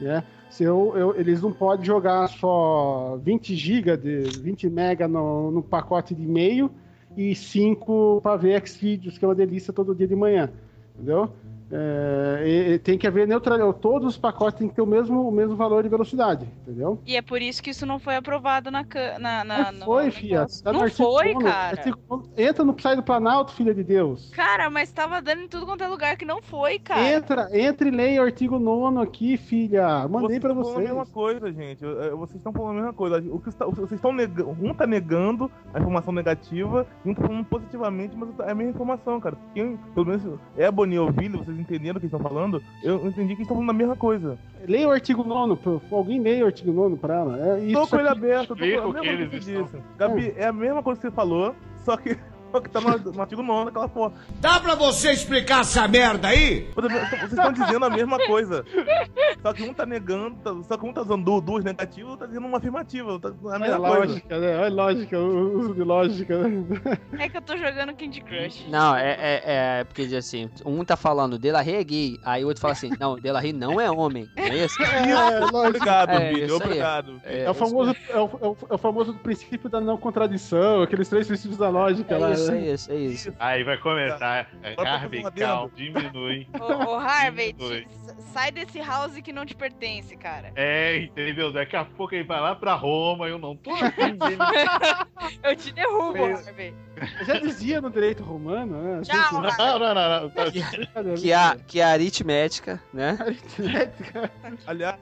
[0.00, 0.22] Né?
[0.50, 5.62] Se eu, eu- eles não podem jogar só 20 GB, de 20 mega no, no
[5.62, 6.70] pacote de e-mail
[7.16, 10.50] e 5 para ver Xvideos, que é uma delícia todo dia de manhã.
[10.94, 11.30] Entendeu?
[11.76, 13.78] É, e- e tem que haver neutralidade.
[13.80, 17.00] Todos os pacotes têm que ter o mesmo, o mesmo valor de velocidade, entendeu?
[17.04, 18.84] E é por isso que isso não foi aprovado na.
[19.18, 20.46] na, na Não foi, filha.
[20.62, 21.44] Tá não foi, nono.
[21.46, 21.76] cara.
[21.78, 21.98] Artigo.
[22.36, 24.30] Entra no site do Planalto, filha de Deus.
[24.30, 27.12] Cara, mas tava dando em tudo quanto é lugar que não foi, cara.
[27.12, 30.06] Entra, entra e leia o artigo 9 aqui, filha.
[30.08, 30.90] Mandei vocês pra estão falando vocês.
[30.90, 31.84] a mesma coisa, gente.
[31.84, 33.18] Vocês estão falando a mesma coisa.
[33.32, 34.56] O que está- vocês estão negando.
[34.62, 38.72] Um tá negando a informação negativa e um tá falando positivamente, mas é a mesma
[38.72, 39.36] informação, cara.
[39.54, 40.22] Quem, pelo menos
[40.56, 42.62] Ebony e Ovilho, vocês entenderam o que eles estão falando?
[42.82, 44.38] Eu entendi que eles estão falando a mesma coisa.
[44.66, 45.80] Leia o artigo 9, pô.
[45.90, 47.56] Alguém leia o artigo 9 pra ela.
[47.56, 49.76] É isso Tô com ele aberto, tô com a o mesma coisa que disse.
[49.98, 51.54] Gabi, é a mesma coisa que você falou,
[51.84, 52.16] só que,
[52.62, 54.12] que tá no, no artigo 9 daquela porra.
[54.40, 56.68] Dá pra você explicar essa merda aí?
[56.74, 58.64] Vocês estão dizendo a mesma coisa.
[59.42, 62.26] Só que um tá negando, tá- só que um tá usando du- duas negativas, outro
[62.26, 63.18] tá dizendo uma afirmativa.
[63.20, 63.98] Tá, é a mesma coisa.
[64.06, 64.56] lógica, né?
[64.56, 66.38] Olha a lógica, o uso de lógica.
[66.38, 66.64] Né?
[67.24, 68.66] É que eu tô jogando Candy Crush.
[68.68, 69.42] Não, é, é,
[69.80, 72.90] é porque diz assim, um tá falando Delarry é gay, aí o outro fala assim,
[72.98, 74.76] não, Delarry não é homem, não é isso?
[74.84, 75.56] É, lógico.
[75.68, 76.50] Obrigado, É, isso aí.
[76.52, 77.20] Obrigado.
[77.24, 81.08] É, o famoso, é, o, é o- é o famoso princípio da não contradição, aqueles
[81.08, 82.30] três princípios da lógica lá.
[82.30, 83.32] É isso, é isso, é isso.
[83.38, 84.48] Aí vai começar.
[84.62, 86.46] É, pra Harvey, calma, diminui.
[86.60, 87.54] Ô, ô Harvey,
[88.32, 90.52] sai desse house que não te pertence, cara.
[90.56, 91.52] É, entendeu?
[91.52, 93.70] Daqui a pouco ele vai lá pra Roma, eu não tô.
[95.42, 96.24] Eu te derrubo.
[96.24, 96.74] Harvey.
[97.20, 99.00] Eu já dizia no direito romano, né?
[99.02, 100.30] Tchau, Não, não, não, não.
[100.34, 100.44] Tá-
[101.16, 103.16] Que a, que a aritmética, né?
[103.20, 104.30] Aritmética.
[104.66, 104.96] Aliás,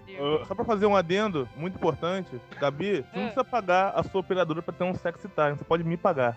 [0.46, 3.26] só pra fazer um adendo muito importante, Gabi, você não Ah.
[3.26, 6.36] precisa pagar a sua operadora pra ter um sexy time, você pode me pagar.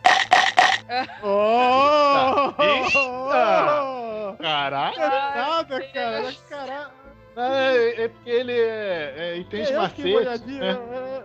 [1.24, 2.54] Oh!
[2.62, 4.36] Eita!
[4.40, 5.10] Caraca!
[5.10, 6.34] Nada, cara.
[6.50, 7.06] Caraca.
[7.38, 9.74] É, é porque ele é, é, entende que
[10.14, 10.52] macete.
[10.52, 10.70] né?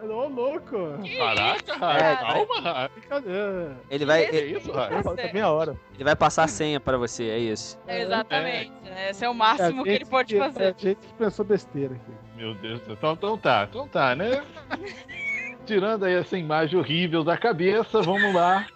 [0.02, 0.98] é, Ô, louco.
[1.18, 2.26] Caraca, É, Rafa,
[2.62, 2.90] calma.
[2.96, 3.76] Brincadeira.
[3.88, 5.02] Ele vai, Que ele, isso, Rafa?
[5.04, 5.76] Falta meia hora.
[5.94, 7.78] ele vai passar a senha pra você, é isso.
[7.86, 8.72] Exatamente.
[8.82, 9.10] né?
[9.10, 10.74] Esse é o É, máximo que gente ele pode É fazer.
[10.78, 12.12] gente que pensou besteira aqui.
[12.36, 12.94] Meu Deus do céu.
[12.96, 14.42] Então, então tá, então tá, né?
[15.70, 18.66] Tirando aí essa imagem horrível da cabeça, vamos lá.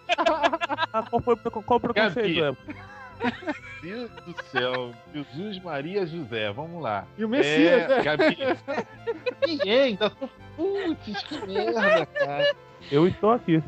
[0.93, 2.57] Ah, qual foi qual, qual o preconceito, Gabi.
[3.81, 4.93] Deus do céu.
[5.13, 6.53] Jesus, Maria, José.
[6.53, 7.05] Vamos lá.
[7.17, 8.01] E o Messias, É, né?
[8.01, 8.37] Gabi.
[9.45, 10.29] Ninguém, ainda tô.
[10.55, 12.55] Putz, que merda, cara.
[12.89, 13.61] Eu estou aqui.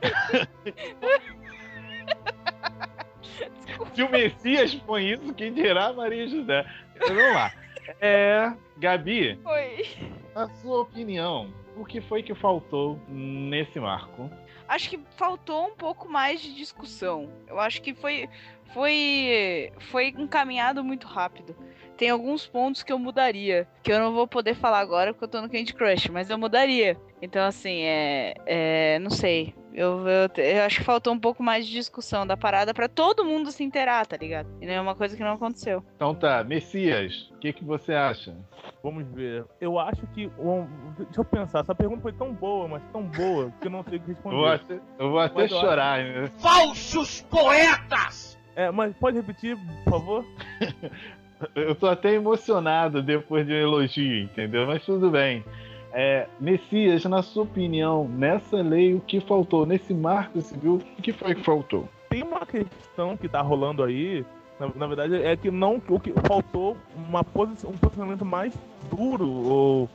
[3.94, 6.64] Se o Messias põe isso, quem dirá Maria José?
[6.96, 7.52] Então, Vamos lá.
[8.00, 8.50] É.
[8.78, 9.86] Gabi, Oi.
[10.34, 14.30] a sua opinião, o que foi que faltou nesse marco?
[14.66, 17.30] Acho que faltou um pouco mais de discussão.
[17.46, 18.28] Eu acho que foi,
[18.74, 21.56] foi, foi encaminhado muito rápido.
[21.96, 25.28] Tem alguns pontos que eu mudaria, que eu não vou poder falar agora porque eu
[25.28, 26.96] tô no Candy Crush, mas eu mudaria.
[27.20, 28.34] Então, assim, é.
[28.46, 29.54] é não sei.
[29.78, 33.24] Eu, eu, eu acho que faltou um pouco mais de discussão da parada pra todo
[33.24, 34.48] mundo se inteirar, tá ligado?
[34.60, 35.84] E não é uma coisa que não aconteceu.
[35.94, 38.36] Então tá, Messias, o que, que você acha?
[38.82, 39.44] Vamos ver.
[39.60, 40.28] Eu acho que.
[40.36, 40.66] um,
[40.98, 41.60] deixa eu pensar.
[41.60, 44.14] Essa pergunta foi tão boa, mas tão boa, que eu não sei o que Eu
[44.14, 44.36] responder.
[44.36, 46.26] vou até, eu vou até eu chorar, né?
[46.38, 48.36] Falsos poetas!
[48.56, 50.24] É, mas pode repetir, por favor?
[51.54, 54.66] Eu tô até emocionado depois de um elogio, entendeu?
[54.66, 55.44] Mas tudo bem.
[55.92, 59.64] É, Messias, na sua opinião, nessa lei, o que faltou?
[59.64, 61.88] Nesse marco civil, o que foi que faltou?
[62.10, 64.24] Tem uma questão que tá rolando aí.
[64.60, 68.52] Na, na verdade, é que não o que faltou uma posi um posicionamento mais
[68.90, 69.88] duro ou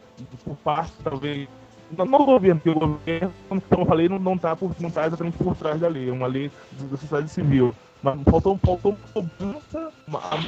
[0.46, 1.50] por parte talvez
[1.98, 5.06] não, não governo, porque o governo, como eu falei, não, não, tá por, não tá
[5.06, 7.74] exatamente por trás da lei, é uma lei da sociedade civil.
[8.02, 9.91] Mas faltou, faltou uma cobrança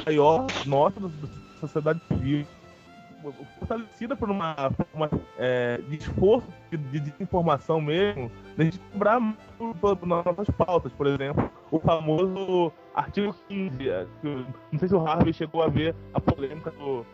[0.04, 1.28] maior da da
[1.60, 2.46] sociedade civil,
[3.58, 8.78] fortalecida por uma, por uma é, de esforço de, de desinformação mesmo, de a gente
[8.92, 9.20] cobrar
[10.04, 13.88] nossas pautas, por exemplo, o famoso artigo 15.
[13.88, 17.04] é, que não sei se o Harvey chegou a ver a polêmica do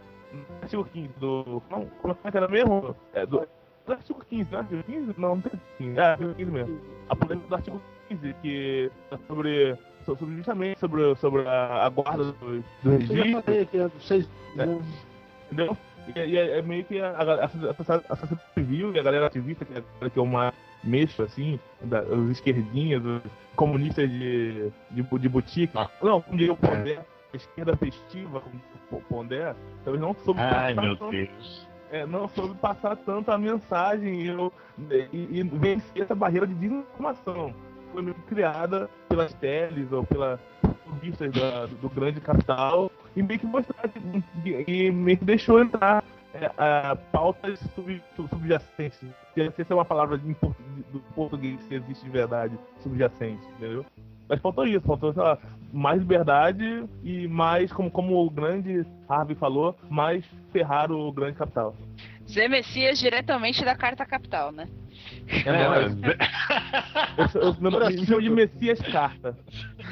[0.63, 1.63] artigo 15 do.
[1.71, 2.97] Não, como é que era mesmo?
[3.13, 3.47] É, do,
[3.87, 4.59] do artigo 15, né?
[4.59, 5.15] Artigo 15?
[5.19, 5.99] Não, não tem 15.
[5.99, 6.81] É, artigo 15 mesmo.
[7.09, 9.79] A polêmica do artigo 15, que é sobre.
[10.05, 14.29] sobre justamente sobre, sobre a, a guarda dos, dos Eu já falei aqui, vocês.
[14.59, 14.65] É.
[15.47, 15.77] entendeu?
[16.15, 18.05] E, e é, é meio que a, a, a, sociedade
[18.55, 23.05] civil e a galera ativista, que é, que é uma mexo, assim, da, os esquerdinhas,
[23.05, 23.23] os
[23.55, 25.73] comunistas de, de, de boutique.
[25.77, 25.89] Ah.
[26.03, 26.99] Não, como diria o Pondé,
[27.33, 31.69] a esquerda festiva, como o Pondé, talvez não soube Ai, passar meu tanto- Deus.
[31.93, 34.53] é, não soube passar tanto a mensagem e, eu-
[35.13, 37.55] e, e vencer essa barreira de desinformação.
[37.93, 40.41] Foi meio que criada pelas teles ou pelas
[40.95, 46.03] revistas da- do grande capital e meio que mostrar que- e meio que deixou entrar
[46.35, 48.99] é, a pautas sub, sub- subjacentes.
[49.35, 50.33] Que se é uma palavra de,
[50.91, 53.85] do português se existe de verdade, subjacente, entendeu?
[54.29, 55.37] Mas faltou isso, faltou, sei lá,
[55.73, 61.75] mais liberdade e mais, como, como o grande Harvey falou, mais ferrar o grande capital.
[62.31, 64.69] Zé Messias diretamente da Carta Capital, né?
[65.45, 65.93] É nóis.
[67.35, 69.37] Eu, eu, meu nome- me chamo de Messias Carta.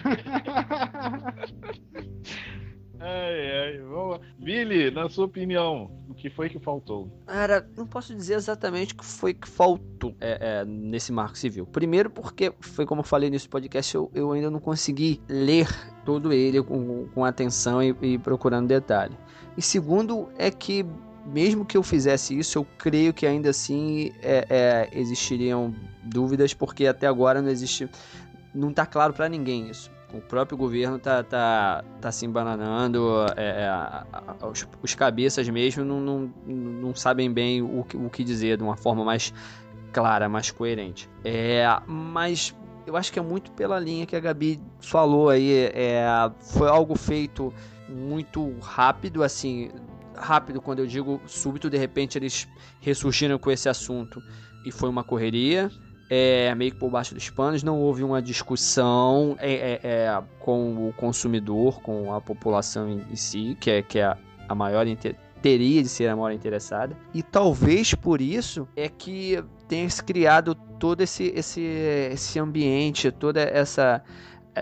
[3.03, 4.21] Ai, ai, vamos.
[4.39, 7.11] Billy, na sua opinião, o que foi que faltou?
[7.27, 11.67] Cara, não posso dizer exatamente o que foi que faltou é, é, nesse marco civil.
[11.67, 15.67] Primeiro porque, foi como eu falei nesse podcast, eu, eu ainda não consegui ler
[16.05, 19.17] todo ele com, com atenção e, e procurando detalhe.
[19.57, 20.85] E segundo é que,
[21.25, 26.87] mesmo que eu fizesse isso, eu creio que ainda assim é, é, existiriam dúvidas, porque
[26.87, 27.89] até agora não existe...
[28.55, 29.91] Não tá claro para ninguém isso.
[30.13, 36.01] O próprio governo tá, tá, tá se embananando, é, é, os, os cabeças mesmo não,
[36.01, 39.33] não, não sabem bem o, que- o que dizer de uma forma mais
[39.93, 41.09] clara, mais coerente.
[41.25, 45.71] É, mas eu acho que é muito pela linha que a Gabi falou aí.
[45.73, 46.05] É,
[46.41, 47.55] foi algo feito
[47.89, 49.71] muito rápido, assim.
[50.17, 52.49] Rápido, quando eu digo súbito, de repente eles
[52.81, 54.21] ressurgiram com esse assunto
[54.65, 55.71] e foi uma correria
[56.11, 60.89] é, meio que por baixo dos panos, não houve uma discussão é, é, é, com
[60.89, 64.87] o consumidor, com a população em, si, que é, que é a, maior
[65.41, 66.97] teria de ser a maior interessada.
[67.15, 71.63] E talvez por isso é que tenha se criado todo esse, esse,
[72.13, 74.03] esse ambiente, toda essa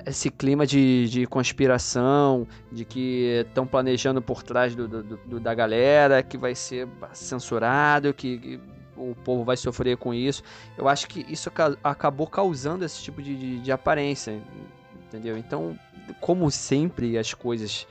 [0.06, 5.54] esse clima de, de conspiração, de que estão planejando por trás do, do- do- da
[5.54, 8.60] galera, que vai ser censurado, que, que
[8.98, 10.42] o povo vai sofrer com isso.
[10.76, 14.40] Eu acho que isso ca- acabou causando esse tipo de, de, de aparência,
[15.06, 15.36] entendeu?
[15.38, 15.78] Então,
[16.20, 17.86] como sempre, as coisas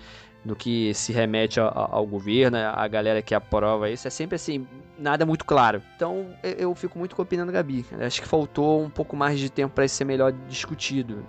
[0.45, 4.65] do que se remete ao, ao governo, a galera que aprova isso, é sempre assim,
[4.97, 5.81] nada muito claro.
[5.95, 7.85] Então, eu, eu fico muito com a opinião da Gabi.
[7.99, 11.25] Acho que faltou um pouco mais de tempo para isso ser melhor discutido.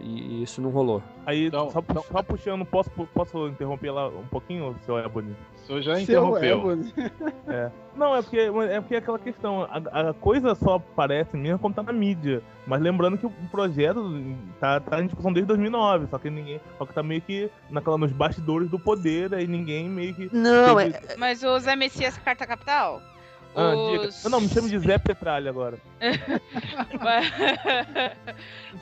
[0.00, 1.02] E isso não rolou.
[1.24, 5.34] Aí, Então, só, só puxando, posso, posso interromper lá um pouquinho, seu Ebony?
[5.62, 6.58] O senhor já interrompeu.
[6.58, 6.92] Ebony.
[7.94, 11.74] Não, é porque é porque é aquela questão, a, a coisa só aparece mesmo quando
[11.74, 12.42] tá na mídia.
[12.66, 14.02] Mas lembrando que o projeto
[14.58, 17.98] tá, tá em discussão desde 2009, só que ninguém, só que tá meio que naquela,
[17.98, 20.30] nos bastidores do poder, aí ninguém meio que...
[20.34, 23.02] Não, teve- é, Mas o Zé Messias Carta Capital?
[23.54, 23.74] Ah.
[24.08, 25.78] Os- Não, não, me chame de Zé Petralha agora.
[27.00, 27.26] Mas,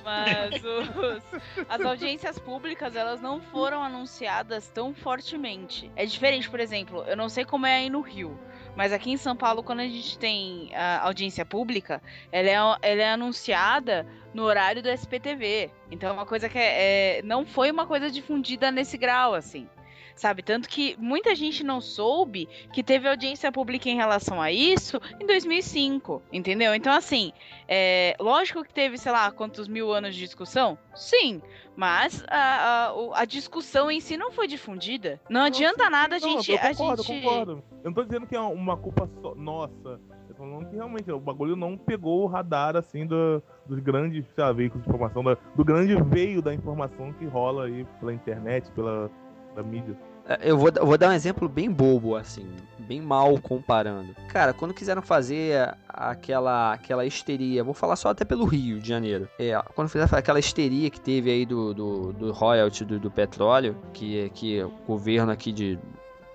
[0.04, 5.90] mas os- as audiências públicas elas não foram anunciadas tão fortemente.
[5.96, 8.38] É diferente, por exemplo, eu não sei como é aí no Rio,
[8.76, 12.52] mas aqui em São Paulo, quando a gente tem a audiência pública, ela é,
[12.92, 15.70] ela é anunciada no horário do SPTV.
[15.90, 19.68] Então é uma coisa que é, é- não foi uma coisa difundida nesse grau, assim.
[20.20, 20.42] Sabe?
[20.42, 25.24] Tanto que muita gente não soube que teve audiência pública em relação a isso em
[25.26, 26.74] 2005, entendeu?
[26.74, 27.32] Então, assim,
[27.66, 30.76] é, lógico que teve, sei lá, quantos mil anos de discussão?
[30.94, 31.40] Sim,
[31.74, 35.18] mas a, a, a discussão em si não foi difundida.
[35.30, 36.52] Não adianta nada a Não, gente.
[36.52, 37.22] eu a concordo, gente...
[37.22, 37.52] concordo.
[37.82, 39.72] Eu não tô dizendo que é uma culpa só nossa.
[40.28, 44.26] Eu tô falando que realmente o bagulho não pegou o radar, assim, do- dos grandes
[44.36, 48.70] lá, veículos de informação, da- do grande veio da informação que rola aí pela internet,
[48.72, 49.10] pela,
[49.54, 49.96] pela mídia.
[50.40, 52.46] Eu vou, eu vou dar um exemplo bem bobo, assim,
[52.78, 54.14] bem mal comparando.
[54.28, 59.28] Cara, quando quiseram fazer aquela, aquela histeria, vou falar só até pelo Rio de Janeiro.
[59.38, 63.76] É, quando fizeram aquela histeria que teve aí do, do, do royalty do, do petróleo,
[63.92, 65.78] que, que o governo aqui de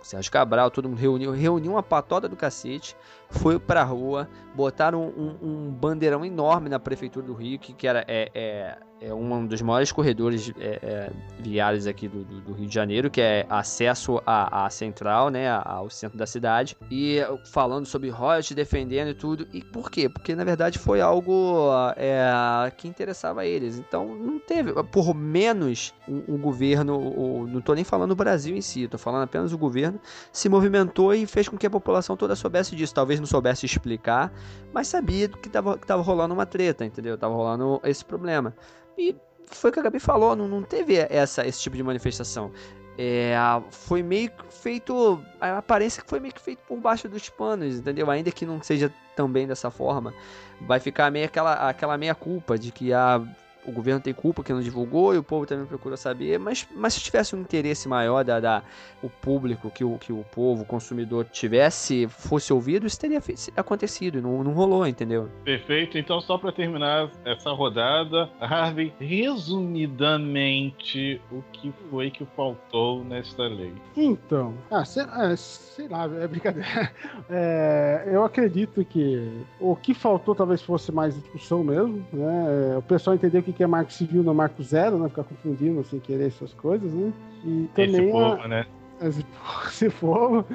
[0.05, 2.95] Sérgio Cabral, todo mundo reuniu, reuniu uma patota do cacete,
[3.35, 8.03] foi pra rua, botaram um, um bandeirão enorme na prefeitura do Rio, que, que era
[8.07, 12.67] é, é, é um dos maiores corredores é, é, viários aqui do, do, do Rio
[12.67, 17.85] de Janeiro, que é acesso à, à central, né, ao centro da cidade, e falando
[17.85, 19.47] sobre royalties, defendendo e tudo.
[19.53, 20.07] E por quê?
[20.07, 23.77] Porque na verdade foi algo é, que interessava a eles.
[23.77, 28.87] Então não teve, por menos o, governo, não tô nem falando o Brasil em si,
[28.87, 29.99] tô falando apenas o governo,
[30.31, 32.93] se movimentou e fez com que a população toda soubesse disso.
[32.93, 34.31] Talvez não soubesse explicar,
[34.71, 37.17] mas sabia que tava, que tava rolando uma treta, entendeu?
[37.17, 38.55] Tava rolando esse problema.
[38.97, 39.15] E
[39.47, 42.51] foi o que a Gabi falou, não, não teve essa, esse tipo de manifestação.
[42.97, 43.35] É,
[43.71, 45.21] foi meio que feito.
[45.41, 48.09] A aparência que foi meio que feito por baixo dos panos, entendeu?
[48.09, 50.13] Ainda que não seja também dessa forma,
[50.61, 53.21] vai ficar meio aquela, aquela meia culpa de que a,
[53.67, 56.39] o governo tem culpa que não divulgou e o povo também procura saber.
[56.39, 58.63] Mas, mas se tivesse um interesse maior da, da
[59.01, 63.21] o público, que o, que o povo, o consumidor tivesse, fosse ouvido, isso teria
[63.55, 64.21] acontecido.
[64.21, 65.29] Não, não rolou, entendeu?
[65.43, 65.97] Perfeito.
[65.97, 73.73] Então, só para terminar essa rodada, Harvey, resumidamente, o que foi que faltou nesta lei?
[73.95, 76.65] Então, ah, sei, ah, sei lá, é brincadeira.
[77.27, 79.27] É, eu acredito que
[79.59, 82.73] o que faltou talvez fosse mais discussão mesmo, né?
[82.73, 85.09] É, O pessoal entender o que que é marco civil no marco zero, né?
[85.09, 87.11] Ficar confundindo sem querer essas coisas, né?
[87.43, 88.65] E Esse também a- povo, né?
[89.01, 89.25] esse,
[89.67, 90.45] esse povo.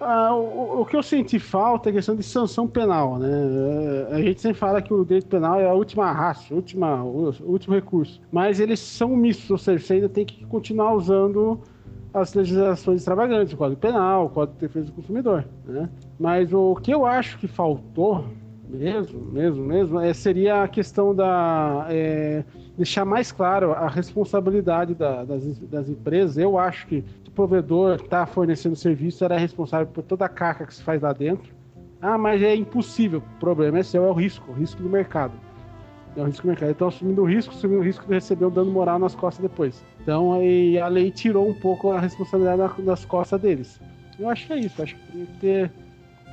[0.00, 3.28] Ah, o, o que eu senti falta é a questão de sanção penal, né?
[4.10, 7.04] É, A gente sempre fala que o direito penal é a última raça, a última,
[7.04, 8.20] o, o último recurso.
[8.32, 11.60] Mas eles são mistos, ou seja, você ainda tem que continuar usando
[12.12, 15.88] as legislações extravagantes, o Código Penal, o Código de Defesa do Consumidor, né?
[16.18, 18.24] Mas o que eu acho que faltou,
[18.72, 21.86] mesmo, mesmo, mesmo, é, seria a questão da...
[21.90, 22.42] é,
[22.76, 26.38] deixar mais claro a responsabilidade da- das, das empresas.
[26.38, 30.66] Eu acho que o provedor que está fornecendo serviço era responsável por toda a caca
[30.66, 31.52] que se faz lá dentro.
[32.00, 33.22] Ah, mas é impossível.
[33.36, 35.32] O problema é seu, é o risco, o risco do mercado.
[36.16, 36.70] É o risco do mercado.
[36.70, 39.84] Então, assumindo o risco, assumindo o risco de receber um dano moral nas costas depois.
[40.02, 43.80] Então, aí a lei tirou um pouco a responsabilidade da- das costas deles.
[44.18, 44.82] Eu acho que é isso.
[44.82, 45.70] Acho que teria que ter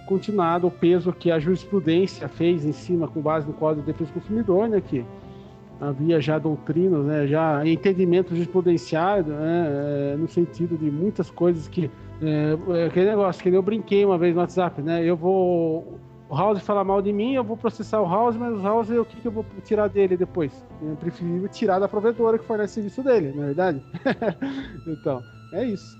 [0.09, 4.09] continuado o peso que a jurisprudência fez em cima, com base no Código de Defesa
[4.09, 4.81] do Consumidor, né?
[4.81, 5.05] Que
[5.79, 9.67] havia já doutrinas, né, já entendimento jurisprudenciário, né,
[10.13, 11.89] é, no sentido de muitas coisas que
[12.21, 15.05] é, aquele negócio que eu brinquei uma vez no WhatsApp, né?
[15.05, 18.61] Eu vou o House falar mal de mim, eu vou processar o House, mas o
[18.61, 20.51] House o que, que eu vou tirar dele depois?
[20.83, 23.81] É preferível tirar da provedora que fornece serviço dele, não é verdade?
[24.85, 25.21] então,
[25.53, 25.95] é isso.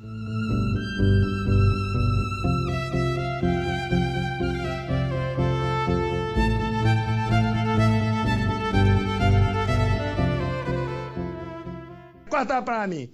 [12.39, 13.09] Corta pra mim.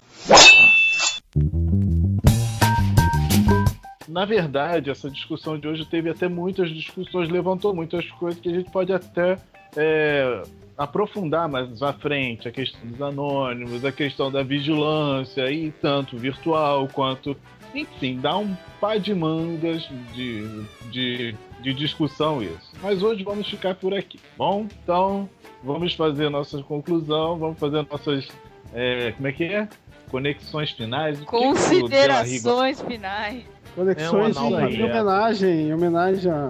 [4.08, 8.54] Na verdade, essa discussão de hoje teve até muitas discussões, levantou muitas coisas que a
[8.54, 9.40] gente pode até
[9.76, 10.44] é,
[10.78, 12.48] aprofundar mais à frente.
[12.48, 17.36] A questão dos anônimos, a questão da vigilância, e tanto virtual quanto.
[17.74, 20.48] Enfim, dá um par de mangas de,
[20.92, 22.72] de, de discussão isso.
[22.80, 24.20] Mas hoje vamos ficar por aqui.
[24.38, 25.28] Bom, então
[25.64, 28.30] vamos fazer nossa conclusão, vamos fazer nossas
[28.74, 29.68] é, como é que é?
[30.10, 31.18] Conexões finais.
[31.20, 33.44] Que que Considerações finais.
[33.76, 36.50] Conexões É um em, homenagem, em homenagem a-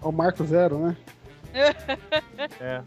[0.00, 0.96] ao Marco Zero, né?
[2.60, 2.82] É.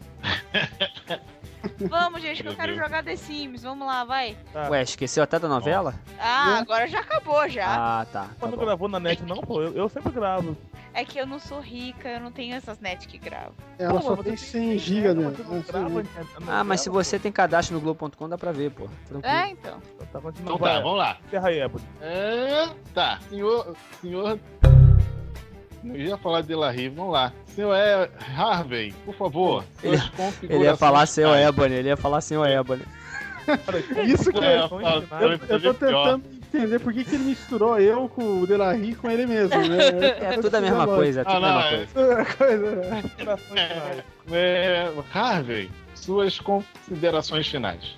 [1.88, 3.62] Vamos, gente, que eu quero jogar The Sims.
[3.62, 4.36] Vamos lá, vai.
[4.52, 4.68] Tá.
[4.70, 5.94] Ué, esqueceu até da novela?
[6.18, 7.66] Ah, agora já acabou já.
[7.66, 8.22] Ah, tá.
[8.24, 8.64] tá Quando bom.
[8.64, 9.62] gravou na net, não, pô.
[9.62, 10.56] Eu, eu sempre gravo.
[10.94, 13.52] É que eu não sou rica, eu não tenho essas net que gravam.
[13.78, 15.32] Ela Pô, só tem tem 100 GB, né?
[16.48, 18.88] Ah, mas se você tem cadastro no Globo.com, dá pra ver, pô.
[19.06, 19.34] Tranquilo.
[19.36, 19.78] É, então.
[20.00, 21.18] Então tá, vamos lá.
[21.26, 21.84] Encerra aí, Ebony.
[22.00, 23.76] É, tá, senhor.
[24.00, 24.38] Senhor.
[25.84, 27.32] Eu ia falar de La Rive, vamos lá.
[27.46, 29.64] Senhor é Harvey, por favor.
[29.82, 29.96] Ele-
[30.42, 31.32] Ele ia falar seu.
[31.34, 32.82] Ebony, ele ia falar seu Ebony.
[34.04, 34.80] Isso que É, eu,
[35.20, 39.10] eu, eu tô tentando entender por que, que ele misturou eu com o Delarry com
[39.10, 39.78] ele mesmo, né?
[40.34, 44.04] É tudo a mesma coisa, é tudo Ah, a mesma é- coisa.
[44.30, 47.96] É, Harvey, suas considerações finais.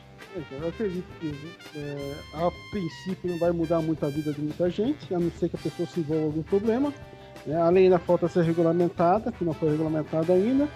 [0.53, 1.35] Eu acredito que
[1.77, 5.49] é, a princípio não vai mudar muito a vida de muita gente, a não ser
[5.49, 6.93] que a pessoa se envolva em algum problema.
[7.45, 7.61] né?
[7.61, 10.69] A lei ainda falta ser regulamentada, que não foi regulamentada ainda.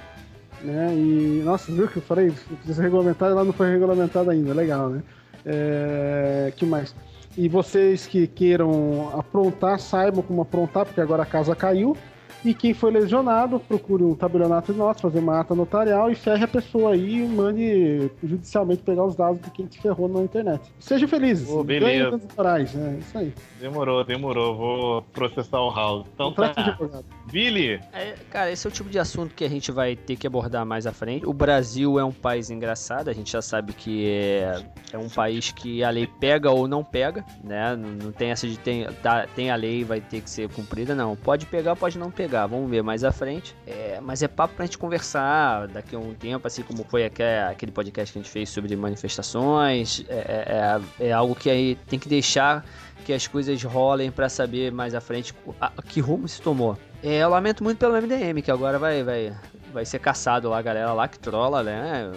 [0.61, 0.93] Né?
[0.95, 2.33] E, nossa, viu que eu falei?
[2.33, 5.03] Precisa ser regulamentada, ela não foi regulamentada ainda, legal, né?
[5.47, 6.95] É, que mais?
[7.37, 11.97] E vocês que queiram aprontar, saibam como aprontar, porque agora a casa caiu.
[12.45, 16.45] E quem foi lesionado, procure um tabelionato de notas, fazer uma ata notarial e ferre
[16.45, 20.61] a pessoa aí e mande judicialmente pegar os dados de quem te ferrou na internet.
[20.79, 21.49] Sejam felizes.
[21.49, 22.21] Ô, beleza.
[22.37, 22.75] morais.
[22.77, 23.33] É isso aí.
[23.61, 24.55] Demorou, demorou.
[24.57, 26.07] Vou processar o House.
[26.15, 26.71] Então Contrato de tá.
[26.73, 27.05] advogado.
[27.33, 30.27] Billy, É, cara, esse é o tipo de assunto que a gente vai ter que
[30.27, 31.27] abordar mais à frente.
[31.27, 35.51] O Brasil é um país engraçado, a gente já sabe que é, é um país
[35.51, 37.75] que a lei pega ou não pega, né?
[37.75, 40.95] Não, não tem essa de tem, tá- tem a lei vai ter que ser cumprida,
[40.95, 41.17] não.
[41.17, 43.55] Pode pegar, pode não pegar, vamos ver mais à frente.
[43.67, 47.23] É, mas é papo pra gente conversar daqui a um tempo, assim como foi aque-
[47.51, 50.05] aquele podcast que a gente fez sobre manifestações.
[50.09, 52.65] É, é- é algo que aí tem que deixar
[53.05, 56.77] que as coisas rolem pra saber mais à frente a- que rumo se tomou.
[57.03, 59.33] É, eu lamento muito pelo MDM, que agora vai, vai,
[59.75, 62.11] vai ser caçado lá, a galera lá que trola, né?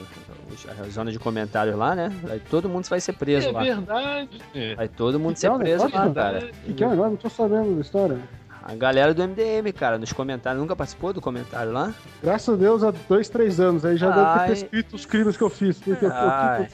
[0.79, 2.09] A zona de comentários lá, né?
[2.23, 3.63] Vai, todo mundo vai ser preso é lá.
[3.63, 4.29] verdade.
[4.77, 6.49] Vai todo mundo Que ser é um preso lá, cara.
[6.65, 7.11] E que é negócio?
[7.11, 8.17] Não tô sabendo da história.
[8.67, 10.61] A galera do MDM, cara, nos comentários.
[10.61, 11.93] Nunca participou do comentário lá?
[12.21, 15.43] Graças a Deus, há dois, três anos aí já deve ter prescrito os crimes que
[15.43, 15.79] eu fiz.
[15.79, 16.67] Porque eu Ai.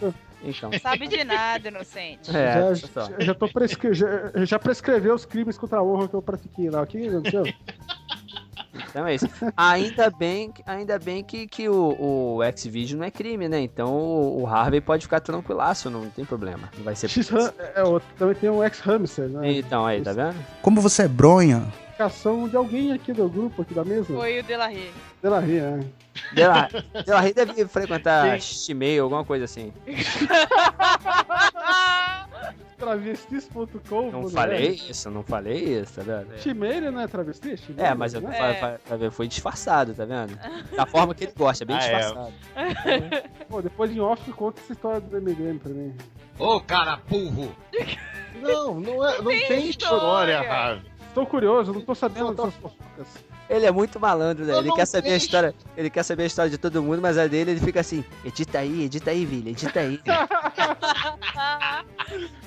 [0.44, 0.72] Então.
[0.82, 2.36] Sabe de nada, inocente.
[2.36, 3.10] É, já, pessoal.
[3.12, 3.94] já, já tô prescre...
[3.94, 4.08] já,
[4.44, 6.82] já prescreveu os crimes contra a honra que eu pratiquei lá.
[6.82, 7.44] O que aconteceu?
[8.90, 9.28] Então é isso.
[9.56, 13.60] Ainda bem, que- ainda bem que, que o, o X-Video não é crime, né?
[13.62, 16.70] Então o, o Harvey pode ficar tranquilaço, não tem problema.
[16.76, 17.30] Não vai ser X
[17.76, 18.08] é, outro.
[18.18, 19.52] também tem um ex-hamster, né?
[19.54, 20.36] Então aí, tá vendo?
[20.62, 21.64] Como você é bronha?
[22.04, 24.14] Indicação de alguém aqui do grupo, aqui da mesa.
[24.14, 24.92] Foi o Delarry.
[25.22, 25.80] Dela ri, é.
[26.34, 26.68] Dela,
[27.06, 28.38] Dela Rey deve frequentar
[28.68, 29.72] Gmail, alguma coisa assim.
[32.78, 34.12] Travestis.com.
[34.12, 34.30] Não né?
[34.32, 36.38] falei isso, não falei isso, tá vendo?
[36.40, 37.08] Chimeira, né?
[37.08, 37.56] Travesti?
[37.58, 38.32] Chimeira, É, mas eu né?
[38.34, 38.78] falando, É.
[38.80, 40.38] fa- foi disfarçado, tá vendo?
[40.76, 41.98] Da forma que ele gosta, bem Ah, é.
[42.00, 42.34] disfarçado.
[43.48, 45.96] Pô, depois em off conta essa história do MDM pra mim.
[46.38, 47.56] Ô, cara burro!
[48.42, 50.40] Não, não, é, não Tem tem, história.
[50.40, 50.92] Harvey.
[51.14, 53.08] Tô curioso, não tô sabendo dessas fofocas.
[53.50, 54.54] Ele é muito malandro, né?
[54.54, 55.54] Eu Ele não quer saber a história.
[55.78, 58.58] Ele quer saber a história de todo mundo, mas a dele ele fica assim, edita
[58.60, 60.00] aí, edita aí, Vili, edita aí.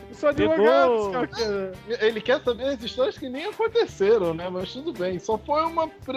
[0.09, 1.29] Eu sou advogado, Pegou.
[1.29, 4.49] cara, Ele quer saber as histórias que nem aconteceram, né?
[4.49, 5.19] Mas tudo bem.
[5.19, 5.85] Só foi uma.
[5.85, 6.11] O,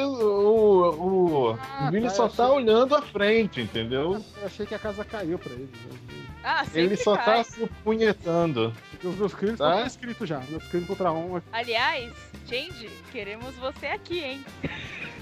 [1.52, 4.24] o, Ah, o Vini tá, só tá achei- olhando à frente, entendeu?
[4.40, 5.70] Eu achei que a casa caiu pra ele.
[5.90, 6.29] né?
[6.44, 7.26] Ah, Ele só cai.
[7.26, 8.74] tá se punhetando.
[9.04, 9.66] Os meus crimes Tá.
[9.70, 10.40] estão prescritos já.
[10.50, 11.44] Meus crimes contra a honra.
[11.52, 12.12] Aliás,
[12.48, 14.46] Change, queremos você aqui, hein?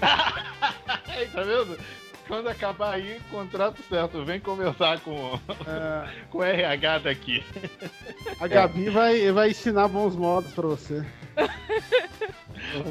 [0.00, 1.78] Tá vendo?
[2.28, 4.22] Quando acabar aí, contrato certo.
[4.24, 7.42] Vem conversar com, É, com o RH daqui.
[8.38, 11.04] a Gabi vai, vai ensinar bons modos pra você.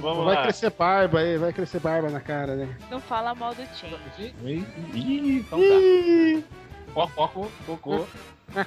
[0.01, 0.41] Vamos vai lá.
[0.43, 2.75] crescer barba aí, vai crescer barba na cara, né?
[2.89, 4.34] Não fala mal do Change.
[4.93, 6.47] Ih, então tá.
[6.93, 8.07] Foco, focou.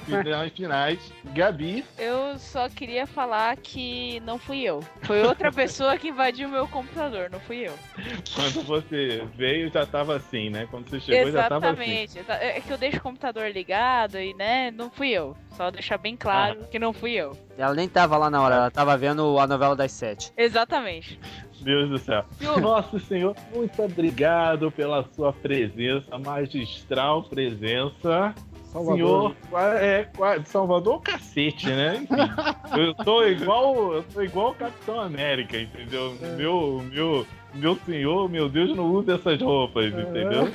[0.05, 1.13] Finais, finais.
[1.35, 1.83] Gabi.
[1.99, 4.85] Eu só queria falar que não fui eu.
[5.03, 7.73] Foi outra pessoa que invadiu meu computador, não fui eu.
[8.35, 10.69] Quando você veio, já tava assim, né?
[10.71, 11.83] Quando você chegou, já tava assim.
[11.83, 12.19] Exatamente.
[12.19, 15.35] Exa- É que eu deixo o computador ligado e, né, não fui eu.
[15.57, 17.37] Só deixar bem claro que não fui eu.
[17.57, 20.31] Ela nem tava lá na hora, ela tava vendo a novela das sete.
[20.37, 21.19] Exatamente.
[21.63, 22.25] Deus do céu.
[22.61, 28.35] Nosso Senhor, muito obrigado pela sua presença, magistral presença.
[28.65, 29.35] Salvador.
[29.51, 31.97] Senhor, é, qua- Salvador o cacete, né?
[32.03, 36.15] Enfim, eu tô igual, eu tô igual o Capitão América, entendeu?
[36.37, 40.49] Meu, meu, meu senhor, meu Deus, não usa essas roupas, entendeu?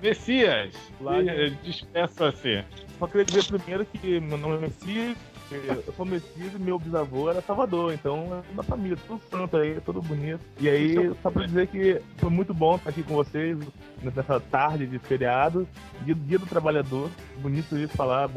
[0.00, 2.62] Messias, Lá- eh, despeço assim.
[2.98, 5.16] Só queria dizer primeiro que meu nome é Messias,
[5.50, 10.00] eu sou e meu bisavô era Salvador, então é da família, tudo santo aí, tudo
[10.00, 10.40] bonito.
[10.60, 13.58] E aí, só pra dizer que foi muito bom estar aqui com vocês
[14.02, 15.66] nessa tarde de feriado,
[16.04, 18.28] dia, dia do trabalhador, bonito isso falar,